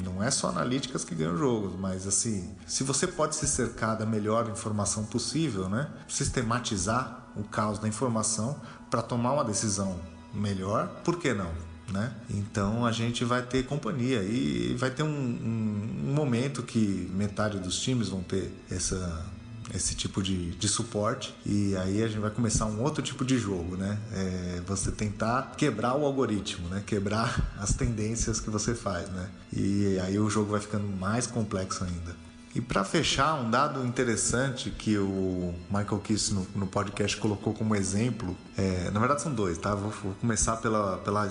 não 0.03 0.21
é 0.21 0.29
só 0.29 0.49
analíticas 0.49 1.03
que 1.03 1.15
ganham 1.15 1.35
jogos, 1.35 1.73
mas 1.79 2.05
assim, 2.05 2.55
se 2.67 2.83
você 2.83 3.07
pode 3.07 3.35
se 3.35 3.47
cercar 3.47 3.97
da 3.97 4.05
melhor 4.05 4.47
informação 4.49 5.03
possível, 5.05 5.67
né? 5.67 5.89
Sistematizar 6.07 7.27
o 7.35 7.43
caos 7.43 7.79
da 7.79 7.87
informação 7.87 8.61
para 8.91 9.01
tomar 9.01 9.31
uma 9.31 9.45
decisão 9.45 9.97
melhor, 10.33 10.87
por 11.03 11.17
que 11.17 11.33
não? 11.33 11.49
Né? 11.91 12.13
Então 12.29 12.85
a 12.85 12.91
gente 12.91 13.25
vai 13.25 13.41
ter 13.41 13.65
companhia 13.65 14.21
e 14.21 14.75
vai 14.77 14.91
ter 14.91 15.03
um, 15.03 15.07
um, 15.07 16.09
um 16.09 16.13
momento 16.13 16.61
que 16.63 17.09
metade 17.13 17.59
dos 17.59 17.79
times 17.81 18.09
vão 18.09 18.21
ter 18.21 18.51
essa 18.69 19.25
esse 19.73 19.95
tipo 19.95 20.21
de, 20.21 20.51
de 20.51 20.67
suporte 20.67 21.33
e 21.45 21.75
aí 21.77 22.03
a 22.03 22.07
gente 22.07 22.19
vai 22.19 22.31
começar 22.31 22.65
um 22.65 22.81
outro 22.81 23.01
tipo 23.01 23.23
de 23.23 23.37
jogo, 23.37 23.77
né? 23.77 23.97
É 24.11 24.61
você 24.65 24.91
tentar 24.91 25.53
quebrar 25.57 25.95
o 25.95 26.05
algoritmo, 26.05 26.67
né? 26.67 26.83
Quebrar 26.85 27.53
as 27.57 27.73
tendências 27.73 28.39
que 28.39 28.49
você 28.49 28.75
faz, 28.75 29.09
né? 29.09 29.29
E 29.53 29.97
aí 29.99 30.19
o 30.19 30.29
jogo 30.29 30.51
vai 30.51 30.59
ficando 30.59 30.87
mais 30.87 31.25
complexo 31.25 31.83
ainda. 31.83 32.15
E 32.53 32.59
para 32.59 32.83
fechar, 32.83 33.35
um 33.35 33.49
dado 33.49 33.85
interessante 33.85 34.69
que 34.69 34.97
o 34.97 35.53
Michael 35.69 35.99
Kiss 35.99 36.33
no, 36.33 36.45
no 36.53 36.67
podcast 36.67 37.15
colocou 37.15 37.53
como 37.53 37.73
exemplo, 37.75 38.35
é, 38.57 38.91
na 38.91 38.99
verdade 38.99 39.21
são 39.21 39.33
dois, 39.33 39.57
tá? 39.57 39.73
Vou, 39.73 39.89
vou 39.89 40.13
começar 40.15 40.57
pela, 40.57 40.97
pela 40.97 41.27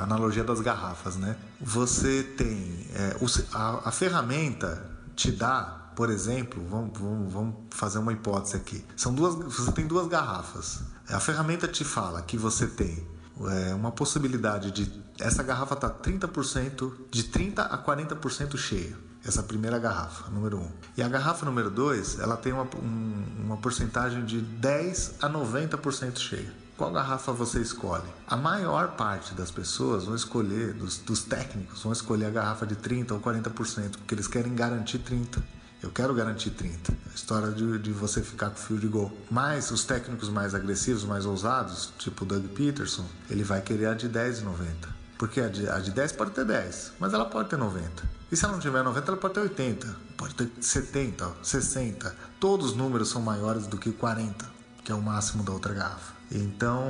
analogia 0.00 0.44
das 0.44 0.60
garrafas, 0.60 1.16
né? 1.16 1.36
Você 1.60 2.22
tem 2.22 2.86
é, 2.94 3.16
o, 3.20 3.26
a, 3.52 3.88
a 3.88 3.92
ferramenta 3.92 4.88
te 5.16 5.32
dá 5.32 5.82
por 5.96 6.10
exemplo, 6.10 6.62
vamos, 6.68 6.98
vamos, 6.98 7.32
vamos, 7.32 7.54
fazer 7.70 7.98
uma 7.98 8.12
hipótese 8.12 8.54
aqui. 8.54 8.84
São 8.94 9.14
duas, 9.14 9.34
você 9.34 9.72
tem 9.72 9.86
duas 9.86 10.06
garrafas. 10.06 10.82
A 11.08 11.18
ferramenta 11.18 11.66
te 11.66 11.84
fala 11.84 12.20
que 12.20 12.36
você 12.36 12.66
tem 12.66 13.02
é, 13.40 13.74
uma 13.74 13.90
possibilidade 13.90 14.70
de 14.72 14.92
essa 15.18 15.42
garrafa 15.42 15.74
tá 15.74 15.88
30% 15.88 16.92
de 17.10 17.24
30 17.24 17.62
a 17.62 17.82
40% 17.82 18.58
cheia 18.58 19.05
essa 19.26 19.42
primeira 19.42 19.78
garrafa, 19.78 20.30
número 20.30 20.58
1. 20.58 20.60
Um. 20.60 20.70
E 20.96 21.02
a 21.02 21.08
garrafa 21.08 21.44
número 21.44 21.68
2, 21.68 22.20
ela 22.20 22.36
tem 22.36 22.52
uma, 22.52 22.68
um, 22.76 23.24
uma 23.44 23.56
porcentagem 23.56 24.24
de 24.24 24.40
10 24.40 25.16
a 25.20 25.28
90% 25.28 26.18
cheia. 26.18 26.52
Qual 26.76 26.92
garrafa 26.92 27.32
você 27.32 27.60
escolhe? 27.60 28.04
A 28.26 28.36
maior 28.36 28.92
parte 28.96 29.34
das 29.34 29.50
pessoas 29.50 30.04
vão 30.04 30.14
escolher, 30.14 30.74
dos, 30.74 30.98
dos 30.98 31.22
técnicos, 31.24 31.82
vão 31.82 31.92
escolher 31.92 32.26
a 32.26 32.30
garrafa 32.30 32.66
de 32.66 32.76
30 32.76 33.14
ou 33.14 33.20
40%, 33.20 33.96
porque 33.96 34.14
eles 34.14 34.28
querem 34.28 34.54
garantir 34.54 34.98
30. 34.98 35.42
Eu 35.82 35.90
quero 35.90 36.14
garantir 36.14 36.50
30. 36.50 36.92
A 36.92 37.14
história 37.14 37.50
de, 37.50 37.78
de 37.78 37.92
você 37.92 38.22
ficar 38.22 38.50
com 38.50 38.56
fio 38.56 38.78
de 38.78 38.88
gol. 38.88 39.10
Mas 39.30 39.70
os 39.70 39.84
técnicos 39.84 40.28
mais 40.28 40.54
agressivos, 40.54 41.04
mais 41.04 41.24
ousados, 41.24 41.92
tipo 41.98 42.24
o 42.24 42.26
Doug 42.26 42.44
Peterson, 42.48 43.06
ele 43.30 43.42
vai 43.42 43.60
querer 43.60 43.86
a 43.86 43.94
de 43.94 44.08
10 44.08 44.40
e 44.40 44.42
90. 44.42 44.88
Porque 45.18 45.40
a 45.40 45.48
de, 45.48 45.68
a 45.68 45.78
de 45.78 45.90
10 45.90 46.12
pode 46.12 46.32
ter 46.32 46.44
10, 46.44 46.92
mas 47.00 47.14
ela 47.14 47.24
pode 47.24 47.48
ter 47.48 47.56
90. 47.56 48.15
E 48.30 48.36
se 48.36 48.44
ela 48.44 48.54
não 48.54 48.60
tiver 48.60 48.82
90, 48.82 49.08
ela 49.08 49.16
pode 49.16 49.34
ter 49.34 49.40
80, 49.40 49.96
pode 50.16 50.34
ter 50.34 50.50
70, 50.60 51.32
60. 51.42 52.14
Todos 52.40 52.70
os 52.70 52.76
números 52.76 53.08
são 53.08 53.22
maiores 53.22 53.66
do 53.66 53.78
que 53.78 53.92
40, 53.92 54.44
que 54.84 54.90
é 54.90 54.94
o 54.94 55.00
máximo 55.00 55.44
da 55.44 55.52
outra 55.52 55.72
garrafa. 55.72 56.12
Então, 56.30 56.82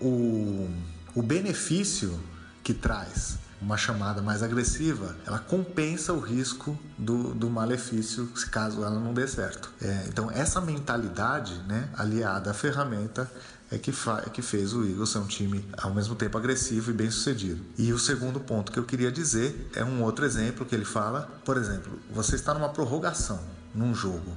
o, 0.00 0.68
o 1.14 1.22
benefício 1.22 2.20
que 2.62 2.74
traz 2.74 3.38
uma 3.60 3.78
chamada 3.78 4.20
mais 4.20 4.42
agressiva, 4.42 5.16
ela 5.26 5.38
compensa 5.38 6.12
o 6.12 6.20
risco 6.20 6.78
do, 6.98 7.34
do 7.34 7.48
malefício 7.48 8.26
caso 8.50 8.84
ela 8.84 9.00
não 9.00 9.14
dê 9.14 9.26
certo. 9.26 9.72
É, 9.80 10.04
então, 10.06 10.30
essa 10.30 10.60
mentalidade 10.60 11.54
né, 11.66 11.88
aliada 11.96 12.50
à 12.50 12.54
ferramenta 12.54 13.30
é 13.70 13.78
que, 13.78 13.90
é 13.90 14.30
que 14.30 14.42
fez 14.42 14.72
o 14.72 14.84
Eagles 14.84 15.10
ser 15.10 15.18
um 15.18 15.26
time 15.26 15.64
ao 15.76 15.92
mesmo 15.92 16.14
tempo 16.14 16.36
agressivo 16.36 16.90
e 16.90 16.94
bem 16.94 17.10
sucedido. 17.10 17.64
E 17.78 17.92
o 17.92 17.98
segundo 17.98 18.38
ponto 18.38 18.70
que 18.70 18.78
eu 18.78 18.84
queria 18.84 19.10
dizer 19.10 19.70
é 19.74 19.84
um 19.84 20.02
outro 20.02 20.24
exemplo 20.24 20.64
que 20.66 20.74
ele 20.74 20.84
fala. 20.84 21.28
Por 21.44 21.56
exemplo, 21.56 21.98
você 22.10 22.36
está 22.36 22.54
numa 22.54 22.68
prorrogação 22.68 23.40
num 23.74 23.94
jogo, 23.94 24.32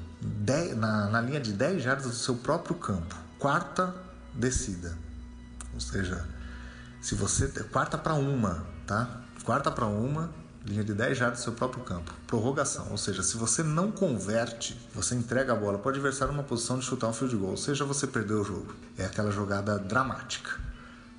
na, 0.75 1.09
na 1.09 1.21
linha 1.21 1.39
de 1.39 1.53
10 1.53 1.83
jardas 1.83 2.05
do 2.07 2.13
seu 2.13 2.35
próprio 2.35 2.75
campo, 2.75 3.15
quarta 3.37 3.93
descida. 4.33 4.97
Ou 5.73 5.79
seja, 5.79 6.25
se 7.01 7.13
você. 7.13 7.47
Quarta 7.71 7.97
para 7.97 8.15
uma, 8.15 8.65
tá? 8.87 9.21
Quarta 9.43 9.69
para 9.71 9.85
uma, 9.85 10.31
linha 10.67 10.83
de 10.83 10.93
10 10.93 11.17
jardas 11.17 11.39
do 11.39 11.43
seu 11.43 11.53
próprio 11.53 11.83
campo. 11.83 12.13
Prorrogação, 12.27 12.87
ou 12.91 12.97
seja, 12.97 13.23
se 13.23 13.37
você 13.37 13.63
não 13.63 13.91
converte, 13.91 14.77
você 14.93 15.15
entrega 15.15 15.53
a 15.53 15.55
bola 15.55 15.77
para 15.77 15.87
o 15.87 15.91
adversário 15.91 16.33
numa 16.33 16.43
posição 16.43 16.77
de 16.77 16.85
chutar 16.85 17.07
um 17.07 17.13
field 17.13 17.37
goal, 17.37 17.51
ou 17.51 17.57
seja, 17.57 17.85
você 17.85 18.05
perdeu 18.05 18.41
o 18.41 18.43
jogo. 18.43 18.75
É 18.97 19.05
aquela 19.05 19.31
jogada 19.31 19.79
dramática. 19.79 20.59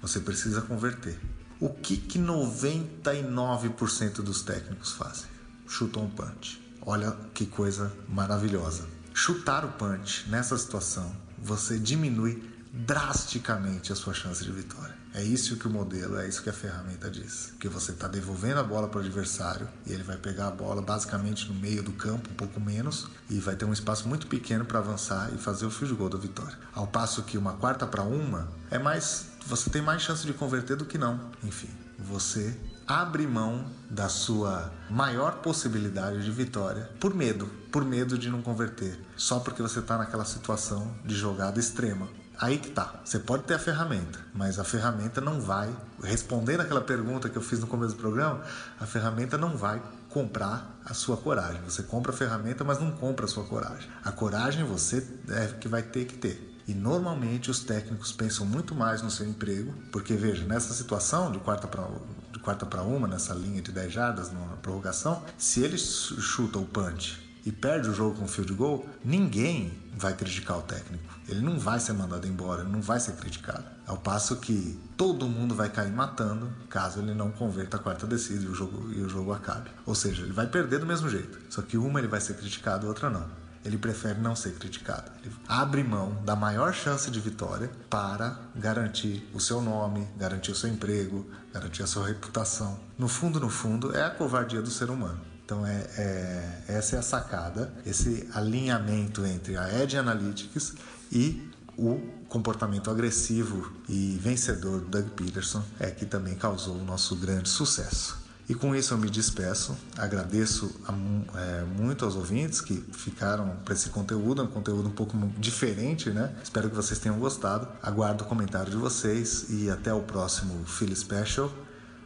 Você 0.02 0.20
precisa 0.20 0.60
converter. 0.60 1.18
O 1.58 1.70
que, 1.70 1.96
que 1.96 2.18
99% 2.18 4.22
dos 4.22 4.42
técnicos 4.42 4.92
fazem? 4.92 5.26
Chutam 5.66 6.04
um 6.04 6.10
punch. 6.10 6.60
Olha 6.82 7.16
que 7.34 7.46
coisa 7.46 7.92
maravilhosa. 8.08 8.86
Chutar 9.12 9.64
o 9.64 9.72
punch 9.72 10.28
nessa 10.28 10.56
situação, 10.56 11.12
você 11.36 11.76
diminui 11.78 12.57
drasticamente 12.78 13.92
a 13.92 13.96
sua 13.96 14.14
chance 14.14 14.44
de 14.44 14.52
vitória. 14.52 14.94
É 15.12 15.22
isso 15.22 15.56
que 15.56 15.66
o 15.66 15.70
modelo, 15.70 16.16
é 16.16 16.28
isso 16.28 16.42
que 16.42 16.48
a 16.48 16.52
ferramenta 16.52 17.10
diz. 17.10 17.52
Que 17.58 17.66
você 17.68 17.90
está 17.90 18.06
devolvendo 18.06 18.60
a 18.60 18.62
bola 18.62 18.86
para 18.86 18.98
o 18.98 19.00
adversário 19.00 19.68
e 19.84 19.92
ele 19.92 20.04
vai 20.04 20.16
pegar 20.16 20.46
a 20.46 20.50
bola 20.52 20.80
basicamente 20.80 21.48
no 21.48 21.54
meio 21.54 21.82
do 21.82 21.92
campo, 21.92 22.30
um 22.30 22.34
pouco 22.34 22.60
menos, 22.60 23.08
e 23.28 23.40
vai 23.40 23.56
ter 23.56 23.64
um 23.64 23.72
espaço 23.72 24.06
muito 24.06 24.28
pequeno 24.28 24.64
para 24.64 24.78
avançar 24.78 25.32
e 25.34 25.38
fazer 25.38 25.66
o 25.66 25.70
field 25.70 25.94
goal 25.94 26.08
da 26.08 26.18
vitória. 26.18 26.56
Ao 26.72 26.86
passo 26.86 27.24
que 27.24 27.36
uma 27.36 27.54
quarta 27.54 27.84
para 27.84 28.02
uma 28.02 28.48
é 28.70 28.78
mais. 28.78 29.26
Você 29.46 29.70
tem 29.70 29.82
mais 29.82 30.02
chance 30.02 30.24
de 30.24 30.32
converter 30.32 30.76
do 30.76 30.84
que 30.84 30.98
não. 30.98 31.32
Enfim, 31.42 31.70
você 31.98 32.56
abre 32.86 33.26
mão 33.26 33.66
da 33.90 34.08
sua 34.08 34.72
maior 34.88 35.38
possibilidade 35.42 36.24
de 36.24 36.30
vitória 36.30 36.90
por 37.00 37.12
medo, 37.12 37.46
por 37.72 37.84
medo 37.84 38.16
de 38.16 38.30
não 38.30 38.40
converter, 38.40 38.98
só 39.16 39.40
porque 39.40 39.62
você 39.62 39.80
está 39.80 39.98
naquela 39.98 40.24
situação 40.24 40.94
de 41.04 41.14
jogada 41.14 41.58
extrema. 41.58 42.08
Aí 42.40 42.56
que 42.58 42.70
tá. 42.70 43.00
Você 43.04 43.18
pode 43.18 43.42
ter 43.44 43.54
a 43.54 43.58
ferramenta, 43.58 44.20
mas 44.32 44.60
a 44.60 44.64
ferramenta 44.64 45.20
não 45.20 45.40
vai 45.40 45.74
respondendo 46.02 46.60
aquela 46.60 46.80
pergunta 46.80 47.28
que 47.28 47.36
eu 47.36 47.42
fiz 47.42 47.58
no 47.58 47.66
começo 47.66 47.96
do 47.96 48.00
programa. 48.00 48.42
A 48.78 48.86
ferramenta 48.86 49.36
não 49.36 49.56
vai 49.56 49.82
comprar 50.08 50.78
a 50.84 50.94
sua 50.94 51.16
coragem. 51.16 51.60
Você 51.62 51.82
compra 51.82 52.12
a 52.12 52.14
ferramenta, 52.14 52.62
mas 52.62 52.78
não 52.78 52.92
compra 52.92 53.24
a 53.24 53.28
sua 53.28 53.44
coragem. 53.44 53.90
A 54.04 54.12
coragem 54.12 54.64
você 54.64 55.04
é 55.30 55.46
que 55.46 55.66
vai 55.66 55.82
ter 55.82 56.04
que 56.04 56.16
ter. 56.16 56.62
E 56.68 56.74
normalmente 56.74 57.50
os 57.50 57.60
técnicos 57.60 58.12
pensam 58.12 58.46
muito 58.46 58.74
mais 58.74 59.02
no 59.02 59.10
seu 59.10 59.26
emprego, 59.26 59.74
porque 59.90 60.14
veja, 60.14 60.44
nessa 60.44 60.72
situação 60.74 61.32
de 61.32 61.40
quarta 61.40 61.66
para 61.66 61.88
de 62.30 62.38
quarta 62.38 62.66
para 62.66 62.82
uma, 62.82 63.08
nessa 63.08 63.34
linha 63.34 63.60
de 63.60 63.72
10 63.72 63.92
jardas 63.92 64.30
na 64.30 64.40
prorrogação, 64.62 65.24
se 65.36 65.60
ele 65.60 65.78
chuta 65.78 66.58
o 66.58 66.66
punch 66.66 67.27
e 67.44 67.52
perde 67.52 67.88
o 67.88 67.94
jogo 67.94 68.16
com 68.18 68.28
field 68.28 68.52
goal, 68.54 68.86
ninguém 69.04 69.72
vai 69.96 70.14
criticar 70.14 70.58
o 70.58 70.62
técnico. 70.62 71.02
Ele 71.28 71.40
não 71.40 71.58
vai 71.58 71.80
ser 71.80 71.92
mandado 71.92 72.26
embora, 72.26 72.64
não 72.64 72.80
vai 72.80 73.00
ser 73.00 73.12
criticado. 73.12 73.64
Ao 73.86 73.96
passo 73.96 74.36
que 74.36 74.78
todo 74.96 75.26
mundo 75.26 75.54
vai 75.54 75.68
cair 75.68 75.92
matando 75.92 76.50
caso 76.68 77.00
ele 77.00 77.14
não 77.14 77.30
converta 77.30 77.76
a 77.76 77.80
quarta 77.80 78.06
descida 78.06 78.44
e 78.44 78.48
o 78.48 78.54
jogo, 78.54 78.92
e 78.92 79.00
o 79.00 79.08
jogo 79.08 79.32
acabe. 79.32 79.70
Ou 79.86 79.94
seja, 79.94 80.22
ele 80.22 80.32
vai 80.32 80.46
perder 80.46 80.78
do 80.78 80.86
mesmo 80.86 81.08
jeito. 81.08 81.38
Só 81.48 81.62
que 81.62 81.76
uma 81.76 81.98
ele 81.98 82.08
vai 82.08 82.20
ser 82.20 82.34
criticado, 82.34 82.86
outra 82.86 83.10
não. 83.10 83.26
Ele 83.64 83.76
prefere 83.76 84.20
não 84.20 84.36
ser 84.36 84.54
criticado. 84.54 85.10
Ele 85.22 85.34
abre 85.46 85.82
mão 85.82 86.22
da 86.24 86.36
maior 86.36 86.72
chance 86.72 87.10
de 87.10 87.20
vitória 87.20 87.70
para 87.90 88.38
garantir 88.54 89.28
o 89.34 89.40
seu 89.40 89.60
nome, 89.60 90.06
garantir 90.16 90.52
o 90.52 90.54
seu 90.54 90.70
emprego, 90.70 91.28
garantir 91.52 91.82
a 91.82 91.86
sua 91.86 92.06
reputação. 92.06 92.78
No 92.96 93.08
fundo, 93.08 93.40
no 93.40 93.48
fundo, 93.48 93.94
é 93.94 94.04
a 94.04 94.10
covardia 94.10 94.62
do 94.62 94.70
ser 94.70 94.90
humano. 94.90 95.20
Então 95.48 95.66
é, 95.66 95.86
é, 95.96 96.64
essa 96.68 96.96
é 96.96 96.98
a 96.98 97.02
sacada, 97.02 97.72
esse 97.86 98.28
alinhamento 98.34 99.24
entre 99.24 99.56
a 99.56 99.82
Edge 99.82 99.96
Analytics 99.96 100.74
e 101.10 101.50
o 101.74 101.98
comportamento 102.28 102.90
agressivo 102.90 103.72
e 103.88 104.18
vencedor 104.22 104.80
do 104.80 104.88
Doug 104.88 105.06
Peterson 105.12 105.64
é 105.80 105.90
que 105.90 106.04
também 106.04 106.34
causou 106.34 106.76
o 106.76 106.84
nosso 106.84 107.16
grande 107.16 107.48
sucesso. 107.48 108.18
E 108.46 108.54
com 108.54 108.76
isso 108.76 108.92
eu 108.92 108.98
me 108.98 109.08
despeço, 109.08 109.74
agradeço 109.96 110.70
a, 110.86 110.92
é, 111.40 111.64
muito 111.64 112.04
aos 112.04 112.14
ouvintes 112.14 112.60
que 112.60 112.84
ficaram 112.92 113.56
para 113.64 113.72
esse 113.72 113.88
conteúdo, 113.88 114.42
é 114.42 114.44
um 114.44 114.48
conteúdo 114.48 114.86
um 114.90 114.92
pouco 114.92 115.16
diferente, 115.38 116.10
né? 116.10 116.30
Espero 116.44 116.68
que 116.68 116.76
vocês 116.76 116.98
tenham 116.98 117.18
gostado. 117.18 117.66
Aguardo 117.82 118.22
o 118.22 118.26
comentário 118.26 118.70
de 118.70 118.76
vocês 118.76 119.46
e 119.48 119.70
até 119.70 119.94
o 119.94 120.02
próximo 120.02 120.66
Philly 120.66 120.94
Special. 120.94 121.50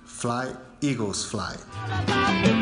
Fly, 0.06 0.54
Eagles 0.80 1.24
Fly! 1.24 2.61